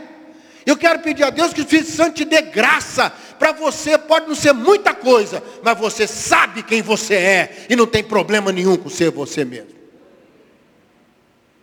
Eu 0.66 0.78
quero 0.78 1.00
pedir 1.00 1.24
a 1.24 1.30
Deus 1.30 1.54
que 1.54 1.62
o 1.62 1.64
Espírito 1.64 1.92
Santo 1.92 2.16
te 2.16 2.26
dê 2.26 2.42
graça. 2.42 3.12
Para 3.44 3.52
você 3.52 3.98
pode 3.98 4.26
não 4.26 4.36
ser 4.36 4.54
muita 4.54 4.94
coisa, 4.94 5.44
mas 5.62 5.78
você 5.78 6.08
sabe 6.08 6.64
quem 6.64 6.82
você 6.82 7.16
é. 7.16 7.66
E 7.70 7.76
não 7.76 7.86
tem 7.86 8.02
problema 8.02 8.54
nenhum 8.54 8.78
com 8.78 8.90
ser 8.90 9.12
você 9.12 9.44
mesmo. 9.44 9.68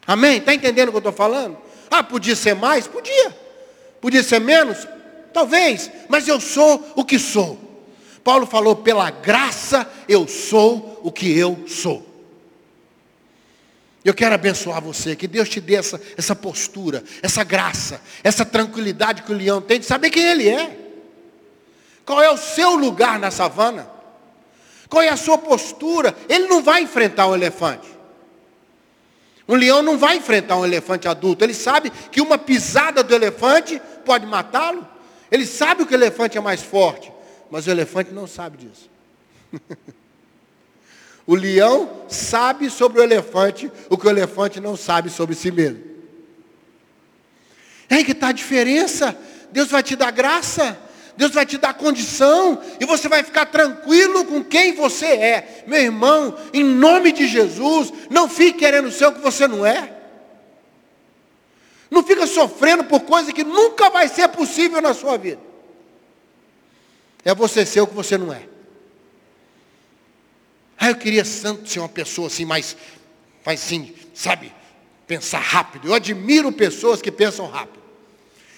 Amém? 0.06 0.36
Está 0.36 0.52
entendendo 0.52 0.88
o 0.88 0.90
que 0.90 0.96
eu 0.96 0.98
estou 0.98 1.12
falando? 1.14 1.56
Ah, 1.90 2.02
podia 2.02 2.36
ser 2.36 2.54
mais? 2.54 2.86
Podia. 2.86 3.34
Podia 3.98 4.22
ser 4.22 4.40
menos? 4.40 4.86
Talvez. 5.32 5.90
Mas 6.06 6.28
eu 6.28 6.38
sou 6.38 6.92
o 6.94 7.02
que 7.02 7.18
sou. 7.18 7.58
Paulo 8.22 8.44
falou, 8.44 8.76
pela 8.76 9.10
graça 9.10 9.90
eu 10.06 10.28
sou 10.28 11.00
o 11.02 11.10
que 11.10 11.34
eu 11.34 11.64
sou. 11.66 12.06
Eu 14.04 14.12
quero 14.12 14.34
abençoar 14.34 14.82
você, 14.82 15.16
que 15.16 15.26
Deus 15.26 15.48
te 15.48 15.62
dê 15.62 15.76
essa, 15.76 15.98
essa 16.14 16.36
postura, 16.36 17.02
essa 17.22 17.42
graça, 17.42 18.02
essa 18.22 18.44
tranquilidade 18.44 19.22
que 19.22 19.32
o 19.32 19.34
leão 19.34 19.62
tem 19.62 19.80
de 19.80 19.86
saber 19.86 20.10
quem 20.10 20.24
ele 20.24 20.46
é. 20.46 20.89
Qual 22.10 22.20
é 22.20 22.28
o 22.28 22.36
seu 22.36 22.74
lugar 22.74 23.20
na 23.20 23.30
savana? 23.30 23.88
Qual 24.88 25.00
é 25.00 25.10
a 25.10 25.16
sua 25.16 25.38
postura? 25.38 26.12
Ele 26.28 26.48
não 26.48 26.60
vai 26.60 26.82
enfrentar 26.82 27.28
um 27.28 27.36
elefante. 27.36 27.88
Um 29.46 29.54
leão 29.54 29.80
não 29.80 29.96
vai 29.96 30.16
enfrentar 30.16 30.56
um 30.56 30.66
elefante 30.66 31.06
adulto. 31.06 31.44
Ele 31.44 31.54
sabe 31.54 31.88
que 32.10 32.20
uma 32.20 32.36
pisada 32.36 33.04
do 33.04 33.14
elefante 33.14 33.80
pode 34.04 34.26
matá-lo. 34.26 34.84
Ele 35.30 35.46
sabe 35.46 35.86
que 35.86 35.94
o 35.94 35.96
elefante 35.96 36.36
é 36.36 36.40
mais 36.40 36.60
forte. 36.60 37.12
Mas 37.48 37.68
o 37.68 37.70
elefante 37.70 38.10
não 38.10 38.26
sabe 38.26 38.56
disso. 38.56 38.90
O 41.24 41.36
leão 41.36 42.06
sabe 42.08 42.68
sobre 42.70 42.98
o 42.98 43.04
elefante 43.04 43.70
o 43.88 43.96
que 43.96 44.04
o 44.04 44.10
elefante 44.10 44.58
não 44.58 44.76
sabe 44.76 45.10
sobre 45.10 45.36
si 45.36 45.52
mesmo. 45.52 45.80
É 47.88 47.96
aí 47.96 48.04
que 48.04 48.10
está 48.10 48.30
a 48.30 48.32
diferença. 48.32 49.16
Deus 49.52 49.68
vai 49.70 49.80
te 49.80 49.94
dar 49.94 50.10
graça. 50.10 50.89
Deus 51.20 51.32
vai 51.32 51.44
te 51.44 51.58
dar 51.58 51.74
condição 51.74 52.58
e 52.80 52.86
você 52.86 53.06
vai 53.06 53.22
ficar 53.22 53.44
tranquilo 53.44 54.24
com 54.24 54.42
quem 54.42 54.72
você 54.72 55.04
é. 55.04 55.64
Meu 55.66 55.78
irmão, 55.78 56.34
em 56.50 56.64
nome 56.64 57.12
de 57.12 57.28
Jesus, 57.28 57.92
não 58.08 58.26
fique 58.26 58.60
querendo 58.60 58.90
ser 58.90 59.04
o 59.04 59.12
que 59.12 59.20
você 59.20 59.46
não 59.46 59.66
é. 59.66 59.92
Não 61.90 62.02
fica 62.02 62.26
sofrendo 62.26 62.84
por 62.84 63.00
coisa 63.00 63.34
que 63.34 63.44
nunca 63.44 63.90
vai 63.90 64.08
ser 64.08 64.28
possível 64.28 64.80
na 64.80 64.94
sua 64.94 65.18
vida. 65.18 65.42
É 67.22 67.34
você 67.34 67.66
ser 67.66 67.82
o 67.82 67.86
que 67.86 67.94
você 67.94 68.16
não 68.16 68.32
é. 68.32 68.48
Ah, 70.78 70.88
eu 70.88 70.96
queria 70.96 71.22
tanto 71.22 71.68
ser 71.68 71.80
uma 71.80 71.88
pessoa 71.90 72.28
assim, 72.28 72.46
mais, 72.46 72.74
mais 73.44 73.62
assim, 73.62 73.94
sabe, 74.14 74.50
pensar 75.06 75.40
rápido. 75.40 75.88
Eu 75.88 75.92
admiro 75.92 76.50
pessoas 76.50 77.02
que 77.02 77.12
pensam 77.12 77.46
rápido. 77.46 77.79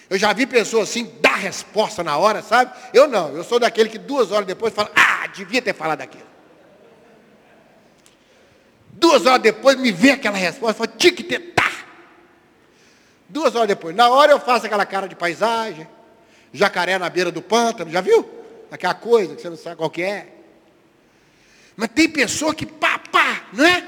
Eu 0.09 0.17
já 0.17 0.33
vi 0.33 0.45
pessoas 0.45 0.89
assim, 0.89 1.11
dar 1.21 1.35
resposta 1.35 2.03
na 2.03 2.17
hora, 2.17 2.41
sabe? 2.41 2.71
Eu 2.93 3.07
não, 3.07 3.35
eu 3.35 3.43
sou 3.43 3.59
daquele 3.59 3.89
que 3.89 3.97
duas 3.97 4.31
horas 4.31 4.45
depois 4.45 4.73
fala, 4.73 4.91
ah, 4.95 5.27
devia 5.27 5.61
ter 5.61 5.73
falado 5.73 6.01
aquilo. 6.01 6.27
Duas 8.91 9.25
horas 9.25 9.41
depois 9.41 9.77
me 9.77 9.91
vê 9.91 10.11
aquela 10.11 10.37
resposta, 10.37 10.73
fala, 10.73 10.91
tinha 10.97 11.13
que 11.13 11.23
ter, 11.23 11.39
tá. 11.53 11.71
Duas 13.27 13.55
horas 13.55 13.67
depois, 13.67 13.95
na 13.95 14.09
hora 14.09 14.31
eu 14.31 14.39
faço 14.39 14.65
aquela 14.65 14.85
cara 14.85 15.07
de 15.07 15.15
paisagem, 15.15 15.87
jacaré 16.51 16.97
na 16.97 17.09
beira 17.09 17.31
do 17.31 17.41
pântano, 17.41 17.89
já 17.89 18.01
viu? 18.01 18.29
Aquela 18.69 18.93
coisa 18.93 19.35
que 19.35 19.41
você 19.41 19.49
não 19.49 19.57
sabe 19.57 19.77
qual 19.77 19.89
que 19.89 20.03
é. 20.03 20.27
Mas 21.75 21.89
tem 21.89 22.07
pessoa 22.07 22.53
que 22.53 22.65
pá, 22.65 22.99
pá, 22.99 23.43
não 23.51 23.65
é? 23.65 23.83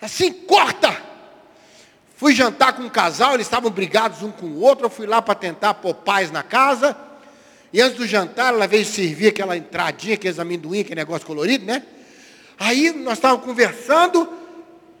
Assim, 0.00 0.32
corta. 0.32 1.05
Fui 2.16 2.34
jantar 2.34 2.72
com 2.72 2.82
um 2.82 2.88
casal, 2.88 3.34
eles 3.34 3.46
estavam 3.46 3.70
brigados 3.70 4.22
um 4.22 4.30
com 4.30 4.46
o 4.46 4.60
outro, 4.60 4.86
eu 4.86 4.90
fui 4.90 5.06
lá 5.06 5.20
para 5.20 5.34
tentar 5.34 5.74
pôr 5.74 5.92
paz 5.92 6.30
na 6.30 6.42
casa. 6.42 6.96
E 7.70 7.80
antes 7.80 7.98
do 7.98 8.06
jantar, 8.06 8.54
ela 8.54 8.66
veio 8.66 8.86
servir 8.86 9.28
aquela 9.28 9.54
entradinha, 9.54 10.14
aqueles 10.14 10.38
amendoim, 10.38 10.80
aquele 10.80 10.94
negócio 10.94 11.26
colorido, 11.26 11.66
né? 11.66 11.82
Aí 12.58 12.90
nós 12.90 13.18
estávamos 13.18 13.44
conversando, 13.44 14.26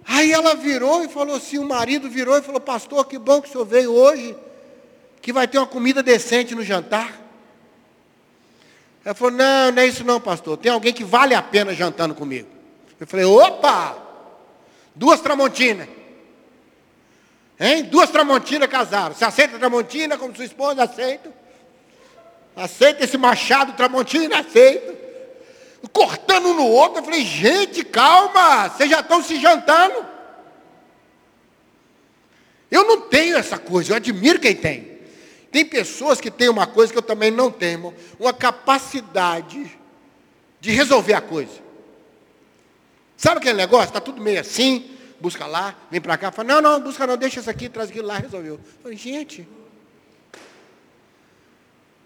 aí 0.06 0.30
ela 0.30 0.54
virou 0.54 1.02
e 1.04 1.08
falou 1.08 1.36
assim, 1.36 1.56
o 1.56 1.64
marido 1.64 2.10
virou 2.10 2.36
e 2.36 2.42
falou, 2.42 2.60
pastor, 2.60 3.06
que 3.06 3.18
bom 3.18 3.40
que 3.40 3.48
o 3.48 3.52
senhor 3.52 3.64
veio 3.64 3.92
hoje, 3.92 4.36
que 5.22 5.32
vai 5.32 5.48
ter 5.48 5.56
uma 5.56 5.66
comida 5.66 6.02
decente 6.02 6.54
no 6.54 6.62
jantar. 6.62 7.18
Ela 9.02 9.14
falou, 9.14 9.32
não, 9.32 9.72
não 9.72 9.82
é 9.82 9.86
isso 9.86 10.04
não, 10.04 10.20
pastor. 10.20 10.58
Tem 10.58 10.70
alguém 10.70 10.92
que 10.92 11.04
vale 11.04 11.34
a 11.34 11.40
pena 11.40 11.72
jantando 11.72 12.14
comigo. 12.14 12.48
Eu 13.00 13.06
falei, 13.06 13.24
opa! 13.24 13.96
Duas 14.94 15.20
tramontinas. 15.20 15.88
Hein? 17.58 17.84
Duas 17.84 18.10
tramontinas 18.10 18.68
casaram. 18.68 19.14
Você 19.14 19.24
aceita 19.24 19.56
a 19.56 19.58
tramontina 19.58 20.18
como 20.18 20.34
sua 20.34 20.44
esposa? 20.44 20.82
Aceito. 20.82 21.32
Aceita 22.54 23.04
esse 23.04 23.16
machado 23.16 23.72
tramontina? 23.72 24.40
Aceito. 24.40 24.96
Cortando 25.92 26.48
um 26.48 26.54
no 26.54 26.66
outro. 26.66 27.00
Eu 27.00 27.04
falei, 27.04 27.24
gente, 27.24 27.84
calma. 27.84 28.68
Vocês 28.68 28.90
já 28.90 29.00
estão 29.00 29.22
se 29.22 29.40
jantando. 29.40 30.04
Eu 32.70 32.84
não 32.84 33.02
tenho 33.02 33.36
essa 33.36 33.58
coisa. 33.58 33.92
Eu 33.92 33.96
admiro 33.96 34.38
quem 34.38 34.54
tem. 34.54 34.96
Tem 35.50 35.64
pessoas 35.64 36.20
que 36.20 36.30
têm 36.30 36.48
uma 36.48 36.66
coisa 36.66 36.92
que 36.92 36.98
eu 36.98 37.02
também 37.02 37.30
não 37.30 37.50
tenho, 37.50 37.94
uma 38.18 38.34
capacidade 38.34 39.78
de 40.60 40.70
resolver 40.70 41.14
a 41.14 41.20
coisa. 41.22 41.64
Sabe 43.16 43.38
aquele 43.38 43.56
negócio? 43.56 43.86
Está 43.86 44.00
tudo 44.00 44.20
meio 44.20 44.38
assim, 44.38 44.95
busca 45.20 45.46
lá, 45.46 45.74
vem 45.90 46.00
para 46.00 46.16
cá, 46.16 46.30
fala, 46.30 46.54
não, 46.54 46.62
não, 46.62 46.80
busca 46.80 47.06
não, 47.06 47.16
deixa 47.16 47.40
isso 47.40 47.50
aqui, 47.50 47.68
traz 47.68 47.88
aquilo 47.88 48.06
lá, 48.06 48.18
resolveu. 48.18 48.54
Eu 48.54 48.60
falei, 48.82 48.96
gente, 48.96 49.46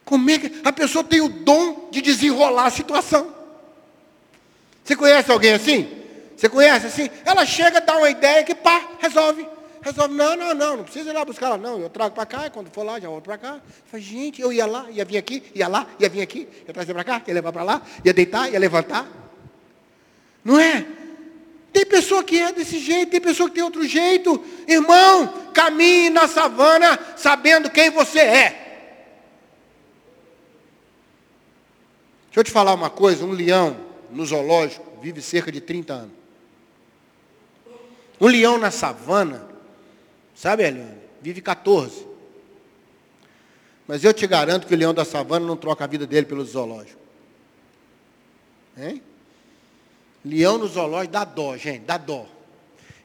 como 0.04 0.28
é 0.28 0.38
que 0.38 0.60
a 0.64 0.72
pessoa 0.72 1.04
tem 1.04 1.20
o 1.20 1.28
dom 1.28 1.88
de 1.90 2.00
desenrolar 2.00 2.66
a 2.66 2.70
situação? 2.70 3.34
Você 4.82 4.96
conhece 4.96 5.30
alguém 5.30 5.52
assim? 5.52 5.88
Você 6.36 6.48
conhece 6.48 6.86
assim? 6.86 7.10
Ela 7.24 7.46
chega, 7.46 7.80
dá 7.80 7.96
uma 7.96 8.10
ideia 8.10 8.42
que 8.42 8.54
pá, 8.54 8.88
resolve. 8.98 9.46
Resolve, 9.82 10.14
não, 10.14 10.36
não, 10.36 10.54
não, 10.54 10.76
não 10.78 10.84
precisa 10.84 11.10
ir 11.10 11.12
lá 11.12 11.24
buscar 11.24 11.46
ela, 11.46 11.58
não. 11.58 11.80
Eu 11.80 11.88
trago 11.88 12.14
para 12.14 12.26
cá, 12.26 12.50
quando 12.50 12.70
for 12.70 12.82
lá, 12.82 12.98
já 12.98 13.08
volto 13.08 13.24
para 13.24 13.38
cá. 13.38 13.60
Falei, 13.86 14.04
gente, 14.04 14.42
eu 14.42 14.52
ia 14.52 14.66
lá, 14.66 14.86
ia 14.90 15.04
vir 15.04 15.16
aqui, 15.16 15.42
ia 15.54 15.68
lá, 15.68 15.86
ia 15.98 16.08
vir 16.08 16.22
aqui, 16.22 16.48
ia 16.66 16.74
trazer 16.74 16.92
para 16.92 17.04
cá, 17.04 17.22
ia 17.26 17.34
levar 17.34 17.52
para 17.52 17.62
lá, 17.62 17.82
ia 18.04 18.12
deitar, 18.12 18.52
ia 18.52 18.58
levantar. 18.58 19.06
Não 20.44 20.58
é? 20.58 20.86
Tem 21.72 21.86
pessoa 21.86 22.24
que 22.24 22.38
é 22.38 22.52
desse 22.52 22.78
jeito, 22.78 23.10
tem 23.10 23.20
pessoa 23.20 23.48
que 23.48 23.54
tem 23.54 23.64
outro 23.64 23.86
jeito. 23.86 24.42
Irmão, 24.66 25.50
caminhe 25.54 26.10
na 26.10 26.26
savana 26.26 26.98
sabendo 27.16 27.70
quem 27.70 27.90
você 27.90 28.20
é. 28.20 28.60
Deixa 32.26 32.40
eu 32.40 32.44
te 32.44 32.50
falar 32.50 32.74
uma 32.74 32.90
coisa, 32.90 33.24
um 33.24 33.32
leão 33.32 33.76
no 34.10 34.24
zoológico 34.24 34.90
vive 35.00 35.22
cerca 35.22 35.50
de 35.50 35.60
30 35.60 35.92
anos. 35.92 36.14
Um 38.20 38.26
leão 38.26 38.58
na 38.58 38.70
savana, 38.70 39.48
sabe, 40.34 40.64
Eliane, 40.64 40.98
vive 41.22 41.40
14. 41.40 42.06
Mas 43.86 44.04
eu 44.04 44.12
te 44.12 44.26
garanto 44.26 44.66
que 44.66 44.74
o 44.74 44.76
leão 44.76 44.92
da 44.92 45.04
savana 45.04 45.46
não 45.46 45.56
troca 45.56 45.84
a 45.84 45.86
vida 45.86 46.06
dele 46.06 46.26
pelo 46.26 46.44
zoológico. 46.44 47.00
Hein? 48.76 49.02
Leão 50.24 50.58
no 50.58 50.66
zoológico 50.66 51.12
dá 51.12 51.24
dó, 51.24 51.56
gente, 51.56 51.84
dá 51.84 51.96
dó. 51.96 52.26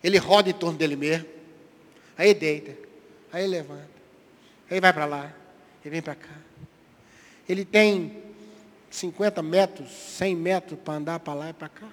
Ele 0.03 0.17
roda 0.17 0.49
em 0.49 0.53
torno 0.53 0.77
dele 0.77 0.95
mesmo. 0.95 1.25
Aí 2.17 2.33
deita. 2.33 2.77
Aí 3.31 3.47
levanta. 3.47 3.89
Aí 4.69 4.79
vai 4.79 4.93
para 4.93 5.05
lá. 5.05 5.33
Ele 5.83 5.91
vem 5.91 6.01
para 6.01 6.15
cá. 6.15 6.29
Ele 7.47 7.63
tem 7.63 8.23
50 8.89 9.41
metros, 9.41 9.89
100 9.89 10.35
metros 10.35 10.79
para 10.79 10.95
andar 10.95 11.19
para 11.19 11.33
lá 11.33 11.49
e 11.49 11.53
para 11.53 11.69
cá. 11.69 11.87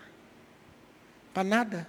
Para 1.33 1.45
nada. 1.45 1.87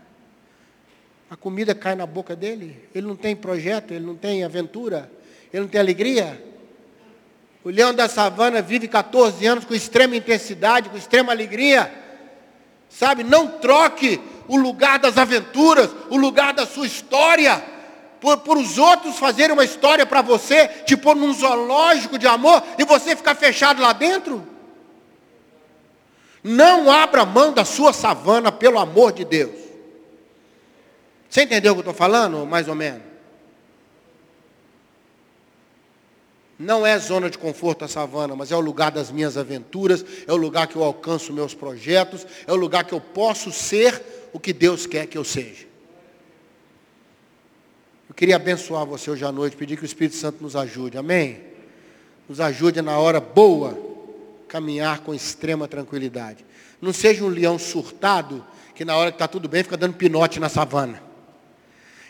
A 1.29 1.35
comida 1.35 1.73
cai 1.73 1.95
na 1.95 2.05
boca 2.05 2.35
dele. 2.35 2.87
Ele 2.93 3.07
não 3.07 3.15
tem 3.15 3.35
projeto, 3.35 3.91
ele 3.91 4.05
não 4.05 4.15
tem 4.15 4.43
aventura, 4.43 5.11
ele 5.51 5.63
não 5.63 5.69
tem 5.69 5.81
alegria. 5.81 6.43
O 7.63 7.69
leão 7.69 7.93
da 7.93 8.09
savana 8.09 8.61
vive 8.61 8.87
14 8.87 9.45
anos 9.45 9.65
com 9.65 9.73
extrema 9.73 10.15
intensidade, 10.15 10.89
com 10.89 10.97
extrema 10.97 11.31
alegria. 11.31 12.02
Sabe, 12.97 13.23
não 13.23 13.47
troque 13.47 14.21
o 14.47 14.55
lugar 14.55 14.99
das 14.99 15.17
aventuras, 15.17 15.89
o 16.09 16.17
lugar 16.17 16.53
da 16.53 16.65
sua 16.65 16.85
história, 16.85 17.63
por, 18.21 18.37
por 18.39 18.57
os 18.57 18.77
outros 18.77 19.17
fazerem 19.17 19.53
uma 19.53 19.63
história 19.65 20.05
para 20.05 20.21
você, 20.21 20.67
te 20.67 20.95
pôr 20.95 21.15
num 21.15 21.33
zoológico 21.33 22.19
de 22.19 22.27
amor 22.27 22.61
e 22.77 22.85
você 22.85 23.15
ficar 23.15 23.35
fechado 23.35 23.81
lá 23.81 23.93
dentro. 23.93 24.47
Não 26.43 26.91
abra 26.91 27.25
mão 27.25 27.51
da 27.51 27.65
sua 27.65 27.93
savana, 27.93 28.51
pelo 28.51 28.77
amor 28.77 29.11
de 29.13 29.25
Deus. 29.25 29.55
Você 31.29 31.43
entendeu 31.43 31.71
o 31.71 31.75
que 31.75 31.79
eu 31.79 31.91
estou 31.91 31.95
falando, 31.95 32.45
mais 32.45 32.67
ou 32.67 32.75
menos? 32.75 33.12
Não 36.63 36.87
é 36.87 36.97
zona 36.97 37.29
de 37.29 37.37
conforto 37.37 37.83
a 37.83 37.87
savana, 37.89 38.35
mas 38.35 38.49
é 38.49 38.55
o 38.55 38.61
lugar 38.61 38.89
das 38.89 39.11
minhas 39.11 39.37
aventuras, 39.37 40.05
é 40.25 40.31
o 40.31 40.37
lugar 40.37 40.65
que 40.65 40.77
eu 40.77 40.83
alcanço 40.83 41.33
meus 41.33 41.53
projetos, 41.53 42.25
é 42.47 42.53
o 42.53 42.55
lugar 42.55 42.85
que 42.85 42.93
eu 42.93 43.01
posso 43.01 43.51
ser 43.51 44.01
o 44.31 44.39
que 44.39 44.53
Deus 44.53 44.87
quer 44.87 45.05
que 45.05 45.17
eu 45.17 45.25
seja. 45.25 45.67
Eu 48.07 48.15
queria 48.15 48.37
abençoar 48.37 48.85
você 48.85 49.11
hoje 49.11 49.25
à 49.25 49.31
noite, 49.31 49.57
pedir 49.57 49.75
que 49.75 49.83
o 49.83 49.85
Espírito 49.85 50.15
Santo 50.15 50.41
nos 50.41 50.55
ajude, 50.55 50.97
amém? 50.97 51.41
Nos 52.29 52.39
ajude 52.39 52.81
na 52.81 52.97
hora 52.97 53.19
boa, 53.19 53.77
caminhar 54.47 54.99
com 54.99 55.13
extrema 55.13 55.67
tranquilidade. 55.67 56.45
Não 56.81 56.93
seja 56.93 57.25
um 57.25 57.29
leão 57.29 57.59
surtado, 57.59 58.45
que 58.73 58.85
na 58.85 58.95
hora 58.95 59.11
que 59.11 59.15
está 59.15 59.27
tudo 59.27 59.49
bem, 59.49 59.63
fica 59.63 59.75
dando 59.75 59.95
pinote 59.95 60.39
na 60.39 60.47
savana. 60.47 61.03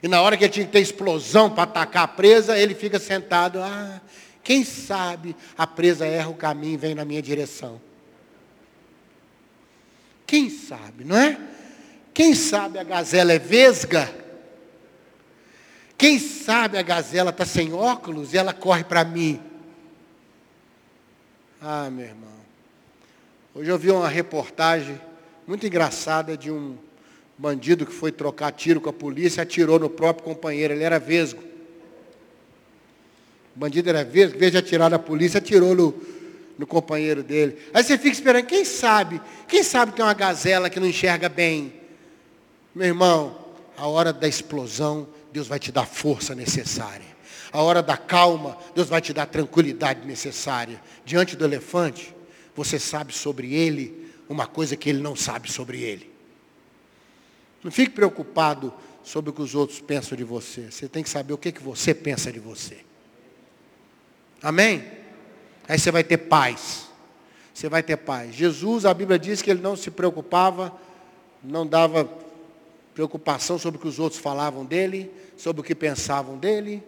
E 0.04 0.08
na 0.08 0.22
hora 0.22 0.36
que 0.36 0.44
ele 0.44 0.52
tinha 0.52 0.66
que 0.66 0.72
ter 0.72 0.82
explosão 0.82 1.50
para 1.50 1.64
atacar 1.64 2.04
a 2.04 2.08
presa, 2.08 2.60
ele 2.60 2.76
fica 2.76 3.00
sentado, 3.00 3.60
ah, 3.60 4.02
quem 4.44 4.66
sabe 4.66 5.36
a 5.58 5.66
presa 5.66 6.06
erra 6.06 6.30
o 6.30 6.36
caminho 6.36 6.74
e 6.74 6.78
vem 6.78 6.94
na 6.94 7.06
minha 7.06 7.22
direção. 7.22 7.80
Quem 10.28 10.50
sabe, 10.50 11.04
não 11.04 11.16
é? 11.16 11.40
Quem 12.14 12.36
sabe 12.36 12.78
a 12.78 12.84
gazela 12.84 13.32
é 13.32 13.40
vesga? 13.40 14.14
Quem 15.98 16.20
sabe 16.20 16.78
a 16.78 16.82
gazela 16.82 17.30
está 17.30 17.46
sem 17.46 17.74
óculos 17.74 18.34
e 18.34 18.38
ela 18.38 18.54
corre 18.54 18.84
para 18.84 19.06
mim? 19.06 19.40
Ah, 21.62 21.90
meu 21.90 22.06
irmão. 22.06 22.34
Hoje 23.56 23.70
eu 23.70 23.78
vi 23.78 23.90
uma 23.92 24.10
reportagem 24.10 25.00
muito 25.48 25.66
engraçada 25.66 26.36
de 26.36 26.52
um 26.52 26.78
bandido 27.38 27.86
que 27.86 27.94
foi 27.94 28.12
trocar 28.12 28.52
tiro 28.52 28.82
com 28.82 28.90
a 28.90 28.94
polícia 28.94 29.44
atirou 29.44 29.80
no 29.80 29.90
próprio 29.90 30.26
companheiro. 30.26 30.74
Ele 30.74 30.84
era 30.84 31.00
vesgo. 31.00 31.53
O 33.56 33.60
bandido 33.60 33.90
era 33.90 34.04
vesgo, 34.04 34.36
em 34.36 34.40
vez 34.40 34.52
de 34.52 34.58
atirar 34.58 34.90
na 34.90 34.98
polícia, 34.98 35.38
atirou 35.38 35.76
no, 35.76 35.94
no 36.58 36.66
companheiro 36.66 37.24
dele. 37.24 37.58
Aí 37.74 37.84
você 37.84 37.98
fica 37.98 38.10
esperando, 38.10 38.46
quem 38.46 38.66
sabe? 38.66 39.22
Quem 39.48 39.64
sabe 39.64 39.92
tem 39.92 40.04
uma 40.04 40.14
gazela 40.14 40.70
que 40.70 40.80
não 40.80 40.88
enxerga 40.88 41.30
bem? 41.30 41.74
Meu 42.74 42.88
irmão, 42.88 43.38
a 43.78 43.88
hora 43.88 44.12
da 44.12 44.28
explosão, 44.28 45.08
Deus 45.32 45.48
vai 45.48 45.60
te 45.60 45.72
dar 45.72 45.86
força 45.86 46.34
necessária. 46.34 47.14
A 47.52 47.62
hora 47.62 47.84
da 47.84 47.96
calma, 47.96 48.58
Deus 48.74 48.90
vai 48.90 49.00
te 49.00 49.14
dar 49.14 49.28
tranquilidade 49.28 50.08
necessária. 50.08 50.82
Diante 51.06 51.36
do 51.36 51.46
elefante, 51.46 52.14
você 52.56 52.80
sabe 52.80 53.14
sobre 53.14 53.54
ele 53.54 54.12
uma 54.28 54.48
coisa 54.48 54.76
que 54.76 54.90
ele 54.90 55.02
não 55.02 55.16
sabe 55.16 55.52
sobre 55.52 55.82
ele. 55.82 56.12
Não 57.64 57.72
fique 57.72 57.92
preocupado 57.92 58.74
sobre 59.04 59.30
o 59.30 59.34
que 59.34 59.42
os 59.42 59.54
outros 59.54 59.80
pensam 59.80 60.18
de 60.18 60.24
você. 60.24 60.72
Você 60.72 60.88
tem 60.88 61.04
que 61.04 61.10
saber 61.10 61.34
o 61.34 61.38
que, 61.38 61.52
que 61.52 61.62
você 61.62 61.94
pensa 61.94 62.32
de 62.32 62.40
você. 62.40 62.80
Amém? 64.44 64.86
Aí 65.68 65.80
você 65.80 65.90
vai 65.90 66.04
ter 66.04 66.18
paz. 66.18 66.90
Você 67.54 67.70
vai 67.70 67.82
ter 67.82 67.96
paz. 67.96 68.36
Jesus, 68.36 68.86
a 68.86 68.94
Bíblia 68.94 69.18
diz 69.18 69.42
que 69.42 69.50
ele 69.50 69.62
não 69.62 69.78
se 69.78 69.90
preocupava, 69.90 70.74
não 71.42 71.66
dava 71.66 72.10
preocupação 72.94 73.58
sobre 73.58 73.78
o 73.78 73.82
que 73.82 73.88
os 73.88 74.00
outros 74.00 74.20
falavam 74.20 74.66
dele, 74.66 75.10
sobre 75.38 75.62
o 75.62 75.64
que 75.64 75.74
pensavam 75.74 76.38
dele. 76.38 76.84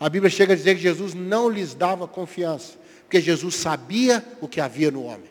A 0.00 0.08
Bíblia 0.08 0.30
chega 0.30 0.54
a 0.54 0.56
dizer 0.56 0.76
que 0.76 0.80
Jesus 0.80 1.12
não 1.12 1.48
lhes 1.48 1.74
dava 1.74 2.08
confiança, 2.08 2.78
porque 3.02 3.20
Jesus 3.20 3.54
sabia 3.56 4.24
o 4.40 4.48
que 4.48 4.60
havia 4.60 4.90
no 4.90 5.04
homem. 5.04 5.30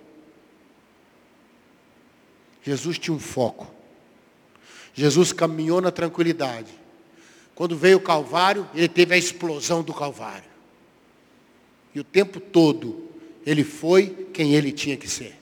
Jesus 2.61 2.99
tinha 2.99 3.15
um 3.15 3.19
foco. 3.19 3.67
Jesus 4.93 5.33
caminhou 5.33 5.81
na 5.81 5.89
tranquilidade. 5.89 6.71
Quando 7.55 7.75
veio 7.75 7.97
o 7.97 8.01
Calvário, 8.01 8.69
ele 8.75 8.87
teve 8.87 9.15
a 9.15 9.17
explosão 9.17 9.81
do 9.81 9.93
Calvário. 9.93 10.50
E 11.93 11.99
o 11.99 12.03
tempo 12.03 12.39
todo, 12.39 13.09
ele 13.45 13.63
foi 13.63 14.27
quem 14.33 14.53
ele 14.53 14.71
tinha 14.71 14.97
que 14.97 15.07
ser. 15.07 15.35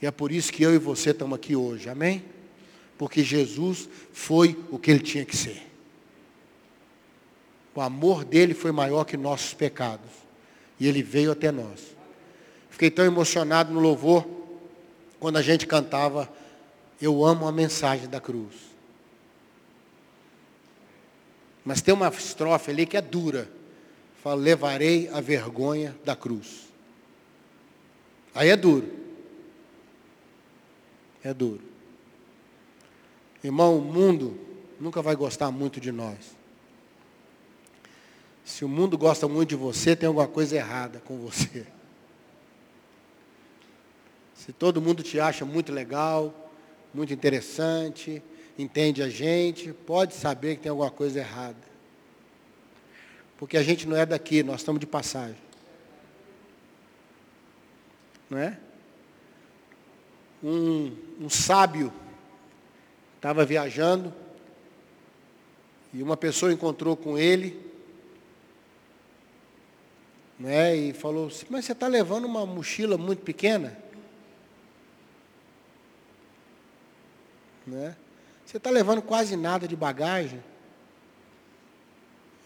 E 0.00 0.06
é 0.06 0.10
por 0.10 0.32
isso 0.32 0.52
que 0.52 0.62
eu 0.62 0.74
e 0.74 0.78
você 0.78 1.10
estamos 1.10 1.36
aqui 1.36 1.56
hoje, 1.56 1.88
amém? 1.88 2.24
Porque 2.96 3.22
Jesus 3.22 3.88
foi 4.12 4.58
o 4.70 4.78
que 4.78 4.90
ele 4.90 5.00
tinha 5.00 5.24
que 5.24 5.36
ser. 5.36 5.62
O 7.74 7.80
amor 7.80 8.24
dele 8.24 8.54
foi 8.54 8.70
maior 8.70 9.04
que 9.04 9.16
nossos 9.16 9.52
pecados. 9.52 10.10
E 10.78 10.86
ele 10.86 11.02
veio 11.02 11.32
até 11.32 11.50
nós. 11.50 11.94
Fiquei 12.70 12.90
tão 12.90 13.04
emocionado 13.04 13.72
no 13.72 13.80
louvor, 13.80 14.26
quando 15.18 15.36
a 15.36 15.42
gente 15.42 15.66
cantava, 15.66 16.30
Eu 17.00 17.24
amo 17.24 17.46
a 17.46 17.52
mensagem 17.52 18.08
da 18.08 18.20
cruz. 18.20 18.54
Mas 21.64 21.82
tem 21.82 21.92
uma 21.92 22.08
estrofe 22.08 22.70
ali 22.70 22.86
que 22.86 22.96
é 22.96 23.00
dura. 23.02 23.48
Fala, 24.24 24.36
levarei 24.36 25.10
a 25.12 25.20
vergonha 25.20 25.94
da 26.02 26.16
cruz. 26.16 26.72
Aí 28.34 28.48
é 28.48 28.56
duro. 28.56 28.90
É 31.22 31.34
duro. 31.34 31.60
Irmão, 33.42 33.76
o 33.76 33.82
mundo 33.82 34.40
nunca 34.80 35.02
vai 35.02 35.14
gostar 35.14 35.50
muito 35.50 35.78
de 35.78 35.92
nós. 35.92 36.34
Se 38.46 38.64
o 38.64 38.68
mundo 38.68 38.96
gosta 38.96 39.28
muito 39.28 39.50
de 39.50 39.56
você, 39.56 39.94
tem 39.94 40.06
alguma 40.06 40.26
coisa 40.26 40.56
errada 40.56 41.00
com 41.00 41.18
você. 41.18 41.66
Se 44.34 44.54
todo 44.54 44.80
mundo 44.80 45.02
te 45.02 45.20
acha 45.20 45.44
muito 45.44 45.70
legal, 45.70 46.50
muito 46.94 47.12
interessante, 47.12 48.22
entende 48.58 49.02
a 49.02 49.08
gente, 49.10 49.70
pode 49.70 50.14
saber 50.14 50.56
que 50.56 50.62
tem 50.62 50.70
alguma 50.70 50.90
coisa 50.90 51.18
errada. 51.18 51.73
Porque 53.38 53.56
a 53.56 53.62
gente 53.62 53.86
não 53.86 53.96
é 53.96 54.06
daqui, 54.06 54.42
nós 54.42 54.60
estamos 54.60 54.80
de 54.80 54.86
passagem. 54.86 55.36
Não 58.30 58.38
é? 58.38 58.58
Um, 60.42 60.96
um 61.20 61.30
sábio 61.30 61.92
estava 63.16 63.44
viajando 63.44 64.12
e 65.92 66.02
uma 66.02 66.16
pessoa 66.16 66.52
encontrou 66.52 66.96
com 66.96 67.16
ele 67.16 67.64
né, 70.38 70.76
e 70.76 70.92
falou 70.92 71.28
assim, 71.28 71.46
mas 71.48 71.64
você 71.64 71.72
está 71.72 71.86
levando 71.86 72.24
uma 72.24 72.44
mochila 72.44 72.98
muito 72.98 73.22
pequena? 73.22 73.78
Né? 77.66 77.96
Você 78.44 78.58
está 78.58 78.70
levando 78.70 79.00
quase 79.00 79.36
nada 79.36 79.66
de 79.66 79.74
bagagem. 79.74 80.42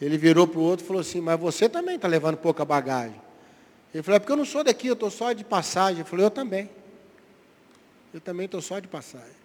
Ele 0.01 0.17
virou 0.17 0.47
para 0.47 0.61
o 0.61 0.63
outro 0.63 0.85
e 0.85 0.87
falou 0.87 1.01
assim, 1.01 1.21
mas 1.21 1.39
você 1.39 1.69
também 1.69 1.97
está 1.97 2.07
levando 2.07 2.37
pouca 2.37 2.65
bagagem. 2.65 3.21
Ele 3.93 4.03
falou, 4.03 4.17
é 4.17 4.19
porque 4.21 4.33
eu 4.33 4.37
não 4.37 4.45
sou 4.45 4.63
daqui, 4.63 4.87
eu 4.87 4.95
estou 4.95 5.11
só 5.11 5.33
de 5.33 5.45
passagem. 5.45 6.01
Ele 6.01 6.09
falou, 6.09 6.25
eu 6.25 6.31
também. 6.31 6.71
Eu 8.13 8.21
também 8.21 8.47
estou 8.47 8.61
só 8.61 8.79
de 8.79 8.87
passagem. 8.87 9.37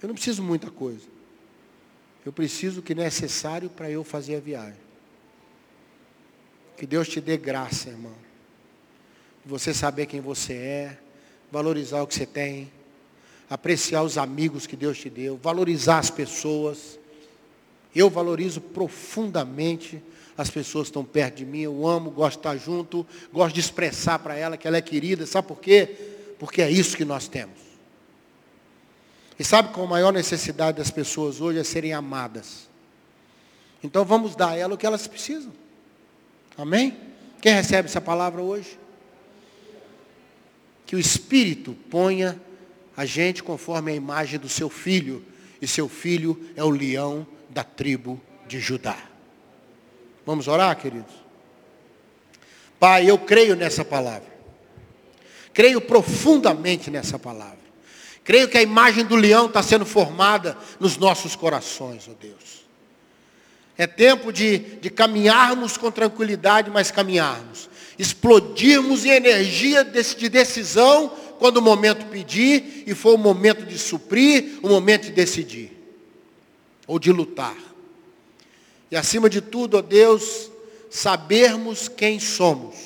Eu 0.00 0.08
não 0.08 0.14
preciso 0.14 0.42
muita 0.42 0.70
coisa. 0.70 1.06
Eu 2.24 2.32
preciso 2.32 2.80
o 2.80 2.82
que 2.82 2.92
é 2.92 2.96
necessário 2.96 3.68
para 3.68 3.90
eu 3.90 4.02
fazer 4.02 4.36
a 4.36 4.40
viagem. 4.40 4.80
Que 6.76 6.86
Deus 6.86 7.08
te 7.08 7.20
dê 7.20 7.36
graça, 7.36 7.90
irmão. 7.90 8.14
Você 9.44 9.74
saber 9.74 10.06
quem 10.06 10.20
você 10.20 10.54
é, 10.54 10.98
valorizar 11.52 12.02
o 12.02 12.06
que 12.06 12.14
você 12.14 12.26
tem, 12.26 12.72
apreciar 13.48 14.02
os 14.02 14.16
amigos 14.16 14.66
que 14.66 14.74
Deus 14.74 14.98
te 14.98 15.10
deu, 15.10 15.36
valorizar 15.36 15.98
as 15.98 16.10
pessoas. 16.10 16.98
Eu 17.94 18.10
valorizo 18.10 18.60
profundamente 18.60 20.02
as 20.36 20.50
pessoas 20.50 20.86
que 20.86 20.90
estão 20.90 21.04
perto 21.04 21.36
de 21.36 21.46
mim, 21.46 21.60
eu 21.60 21.86
amo, 21.86 22.10
gosto 22.10 22.34
de 22.34 22.38
estar 22.40 22.56
junto, 22.56 23.06
gosto 23.32 23.54
de 23.54 23.60
expressar 23.60 24.18
para 24.18 24.34
ela 24.34 24.56
que 24.56 24.66
ela 24.66 24.76
é 24.76 24.82
querida. 24.82 25.26
Sabe 25.26 25.46
por 25.46 25.60
quê? 25.60 25.88
Porque 26.38 26.60
é 26.60 26.70
isso 26.70 26.96
que 26.96 27.04
nós 27.04 27.28
temos. 27.28 27.58
E 29.38 29.44
sabe 29.44 29.72
qual 29.72 29.86
a 29.86 29.88
maior 29.88 30.12
necessidade 30.12 30.78
das 30.78 30.90
pessoas 30.90 31.40
hoje 31.40 31.58
é 31.58 31.64
serem 31.64 31.92
amadas. 31.92 32.68
Então 33.82 34.04
vamos 34.04 34.34
dar 34.34 34.50
a 34.50 34.56
elas 34.56 34.74
o 34.74 34.78
que 34.78 34.86
elas 34.86 35.06
precisam. 35.06 35.52
Amém? 36.56 36.96
Quem 37.40 37.52
recebe 37.52 37.88
essa 37.88 38.00
palavra 38.00 38.40
hoje? 38.40 38.78
Que 40.86 40.96
o 40.96 40.98
Espírito 40.98 41.76
ponha 41.90 42.40
a 42.96 43.04
gente 43.04 43.42
conforme 43.42 43.92
a 43.92 43.94
imagem 43.94 44.38
do 44.38 44.48
seu 44.48 44.70
filho. 44.70 45.24
E 45.60 45.66
seu 45.66 45.88
filho 45.88 46.40
é 46.56 46.62
o 46.62 46.70
leão 46.70 47.26
da 47.54 47.62
tribo 47.62 48.20
de 48.48 48.58
Judá. 48.58 48.98
Vamos 50.26 50.48
orar, 50.48 50.76
queridos? 50.76 51.14
Pai, 52.80 53.08
eu 53.08 53.16
creio 53.16 53.54
nessa 53.54 53.84
palavra. 53.84 54.34
Creio 55.52 55.80
profundamente 55.80 56.90
nessa 56.90 57.16
palavra. 57.16 57.64
Creio 58.24 58.48
que 58.48 58.58
a 58.58 58.62
imagem 58.62 59.04
do 59.04 59.14
leão 59.14 59.46
está 59.46 59.62
sendo 59.62 59.86
formada 59.86 60.58
nos 60.80 60.96
nossos 60.96 61.36
corações, 61.36 62.08
ó 62.08 62.10
oh 62.10 62.14
Deus. 62.20 62.64
É 63.78 63.86
tempo 63.86 64.32
de, 64.32 64.58
de 64.58 64.90
caminharmos 64.90 65.76
com 65.76 65.90
tranquilidade, 65.90 66.70
mas 66.70 66.90
caminharmos. 66.90 67.68
Explodirmos 67.98 69.04
em 69.04 69.10
energia 69.10 69.84
de 69.84 70.28
decisão 70.28 71.08
quando 71.38 71.58
o 71.58 71.62
momento 71.62 72.06
pedir 72.06 72.82
e 72.86 72.94
for 72.94 73.14
o 73.14 73.18
momento 73.18 73.64
de 73.64 73.78
suprir, 73.78 74.58
o 74.62 74.68
momento 74.68 75.04
de 75.04 75.12
decidir. 75.12 75.73
Ou 76.86 76.98
de 76.98 77.12
lutar. 77.12 77.56
E 78.90 78.96
acima 78.96 79.28
de 79.28 79.40
tudo, 79.40 79.78
ó 79.78 79.82
Deus, 79.82 80.50
sabermos 80.90 81.88
quem 81.88 82.20
somos. 82.20 82.76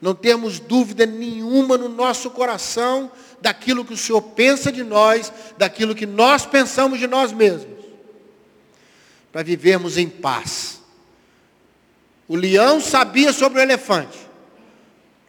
Não 0.00 0.14
temos 0.14 0.58
dúvida 0.58 1.06
nenhuma 1.06 1.78
no 1.78 1.88
nosso 1.88 2.30
coração 2.30 3.10
daquilo 3.40 3.84
que 3.84 3.94
o 3.94 3.96
Senhor 3.96 4.20
pensa 4.20 4.72
de 4.72 4.82
nós, 4.82 5.32
daquilo 5.56 5.94
que 5.94 6.06
nós 6.06 6.44
pensamos 6.44 6.98
de 6.98 7.06
nós 7.06 7.32
mesmos. 7.32 7.84
Para 9.30 9.42
vivermos 9.42 9.96
em 9.96 10.08
paz. 10.08 10.80
O 12.26 12.34
leão 12.34 12.80
sabia 12.80 13.32
sobre 13.32 13.60
o 13.60 13.62
elefante. 13.62 14.18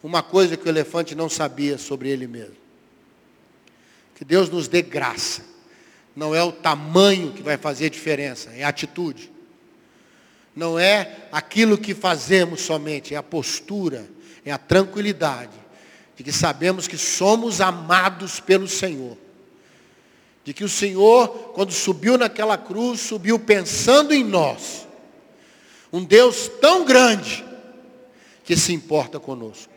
Uma 0.02 0.24
coisa 0.24 0.58
que 0.58 0.66
o 0.66 0.70
elefante 0.70 1.13
não 1.13 1.30
sabia 1.30 1.78
sobre 1.78 2.10
ele 2.10 2.28
mesmo. 2.28 2.56
Que 4.16 4.26
Deus 4.26 4.50
nos 4.50 4.68
dê 4.68 4.82
graça 4.82 5.57
não 6.17 6.34
é 6.34 6.43
o 6.43 6.51
tamanho 6.51 7.32
que 7.32 7.43
vai 7.43 7.58
fazer 7.58 7.91
diferença, 7.91 8.49
é 8.56 8.63
a 8.63 8.69
atitude. 8.69 9.32
Não 10.56 10.80
é 10.80 11.27
aquilo 11.32 11.77
que 11.77 11.93
fazemos 11.93 12.62
somente, 12.62 13.13
é 13.13 13.17
a 13.17 13.21
postura, 13.21 14.10
é 14.43 14.51
a 14.51 14.58
tranquilidade 14.58 15.53
de 16.15 16.23
que 16.23 16.32
sabemos 16.32 16.88
que 16.88 16.97
somos 16.97 17.62
amados 17.62 18.39
pelo 18.39 18.67
Senhor. 18.67 19.15
De 20.43 20.56
que 20.56 20.63
o 20.63 20.69
Senhor, 20.69 21.51
quando 21.53 21.71
subiu 21.71 22.17
naquela 22.17 22.58
cruz, 22.58 22.99
subiu 22.99 23.38
pensando 23.38 24.12
em 24.12 24.23
nós. 24.23 24.88
Um 25.93 26.03
Deus 26.03 26.49
tão 26.60 26.84
grande 26.84 27.45
que 28.43 28.58
se 28.58 28.73
importa 28.73 29.19
conosco. 29.19 29.71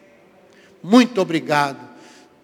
Muito 0.82 1.20
obrigado. 1.20 1.86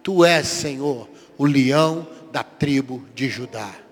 Tu 0.03 0.23
és, 0.23 0.45
Senhor, 0.45 1.09
o 1.35 1.45
leão 1.47 2.07
da 2.31 2.43
tribo 2.43 3.03
de 3.15 3.27
Judá. 3.27 3.86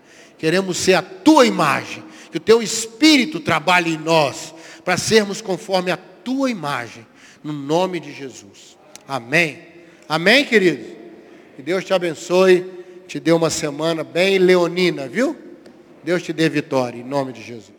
Queremos 0.45 0.77
ser 0.77 0.93
a 0.93 1.01
tua 1.01 1.47
imagem. 1.47 2.03
Que 2.29 2.37
o 2.37 2.39
teu 2.39 2.61
espírito 2.61 3.39
trabalhe 3.39 3.95
em 3.95 3.97
nós. 3.97 4.53
Para 4.83 4.95
sermos 4.95 5.41
conforme 5.41 5.89
a 5.89 5.97
tua 5.97 6.51
imagem. 6.51 7.03
No 7.43 7.51
nome 7.51 7.99
de 7.99 8.13
Jesus. 8.13 8.77
Amém. 9.07 9.57
Amém, 10.07 10.45
querido? 10.45 10.85
Que 11.55 11.63
Deus 11.63 11.83
te 11.83 11.95
abençoe. 11.95 12.63
Te 13.07 13.19
dê 13.19 13.31
uma 13.31 13.49
semana 13.49 14.03
bem 14.03 14.37
leonina, 14.37 15.07
viu? 15.07 15.35
Deus 16.03 16.21
te 16.21 16.31
dê 16.31 16.47
vitória. 16.47 16.99
Em 16.99 17.03
nome 17.03 17.33
de 17.33 17.41
Jesus. 17.41 17.74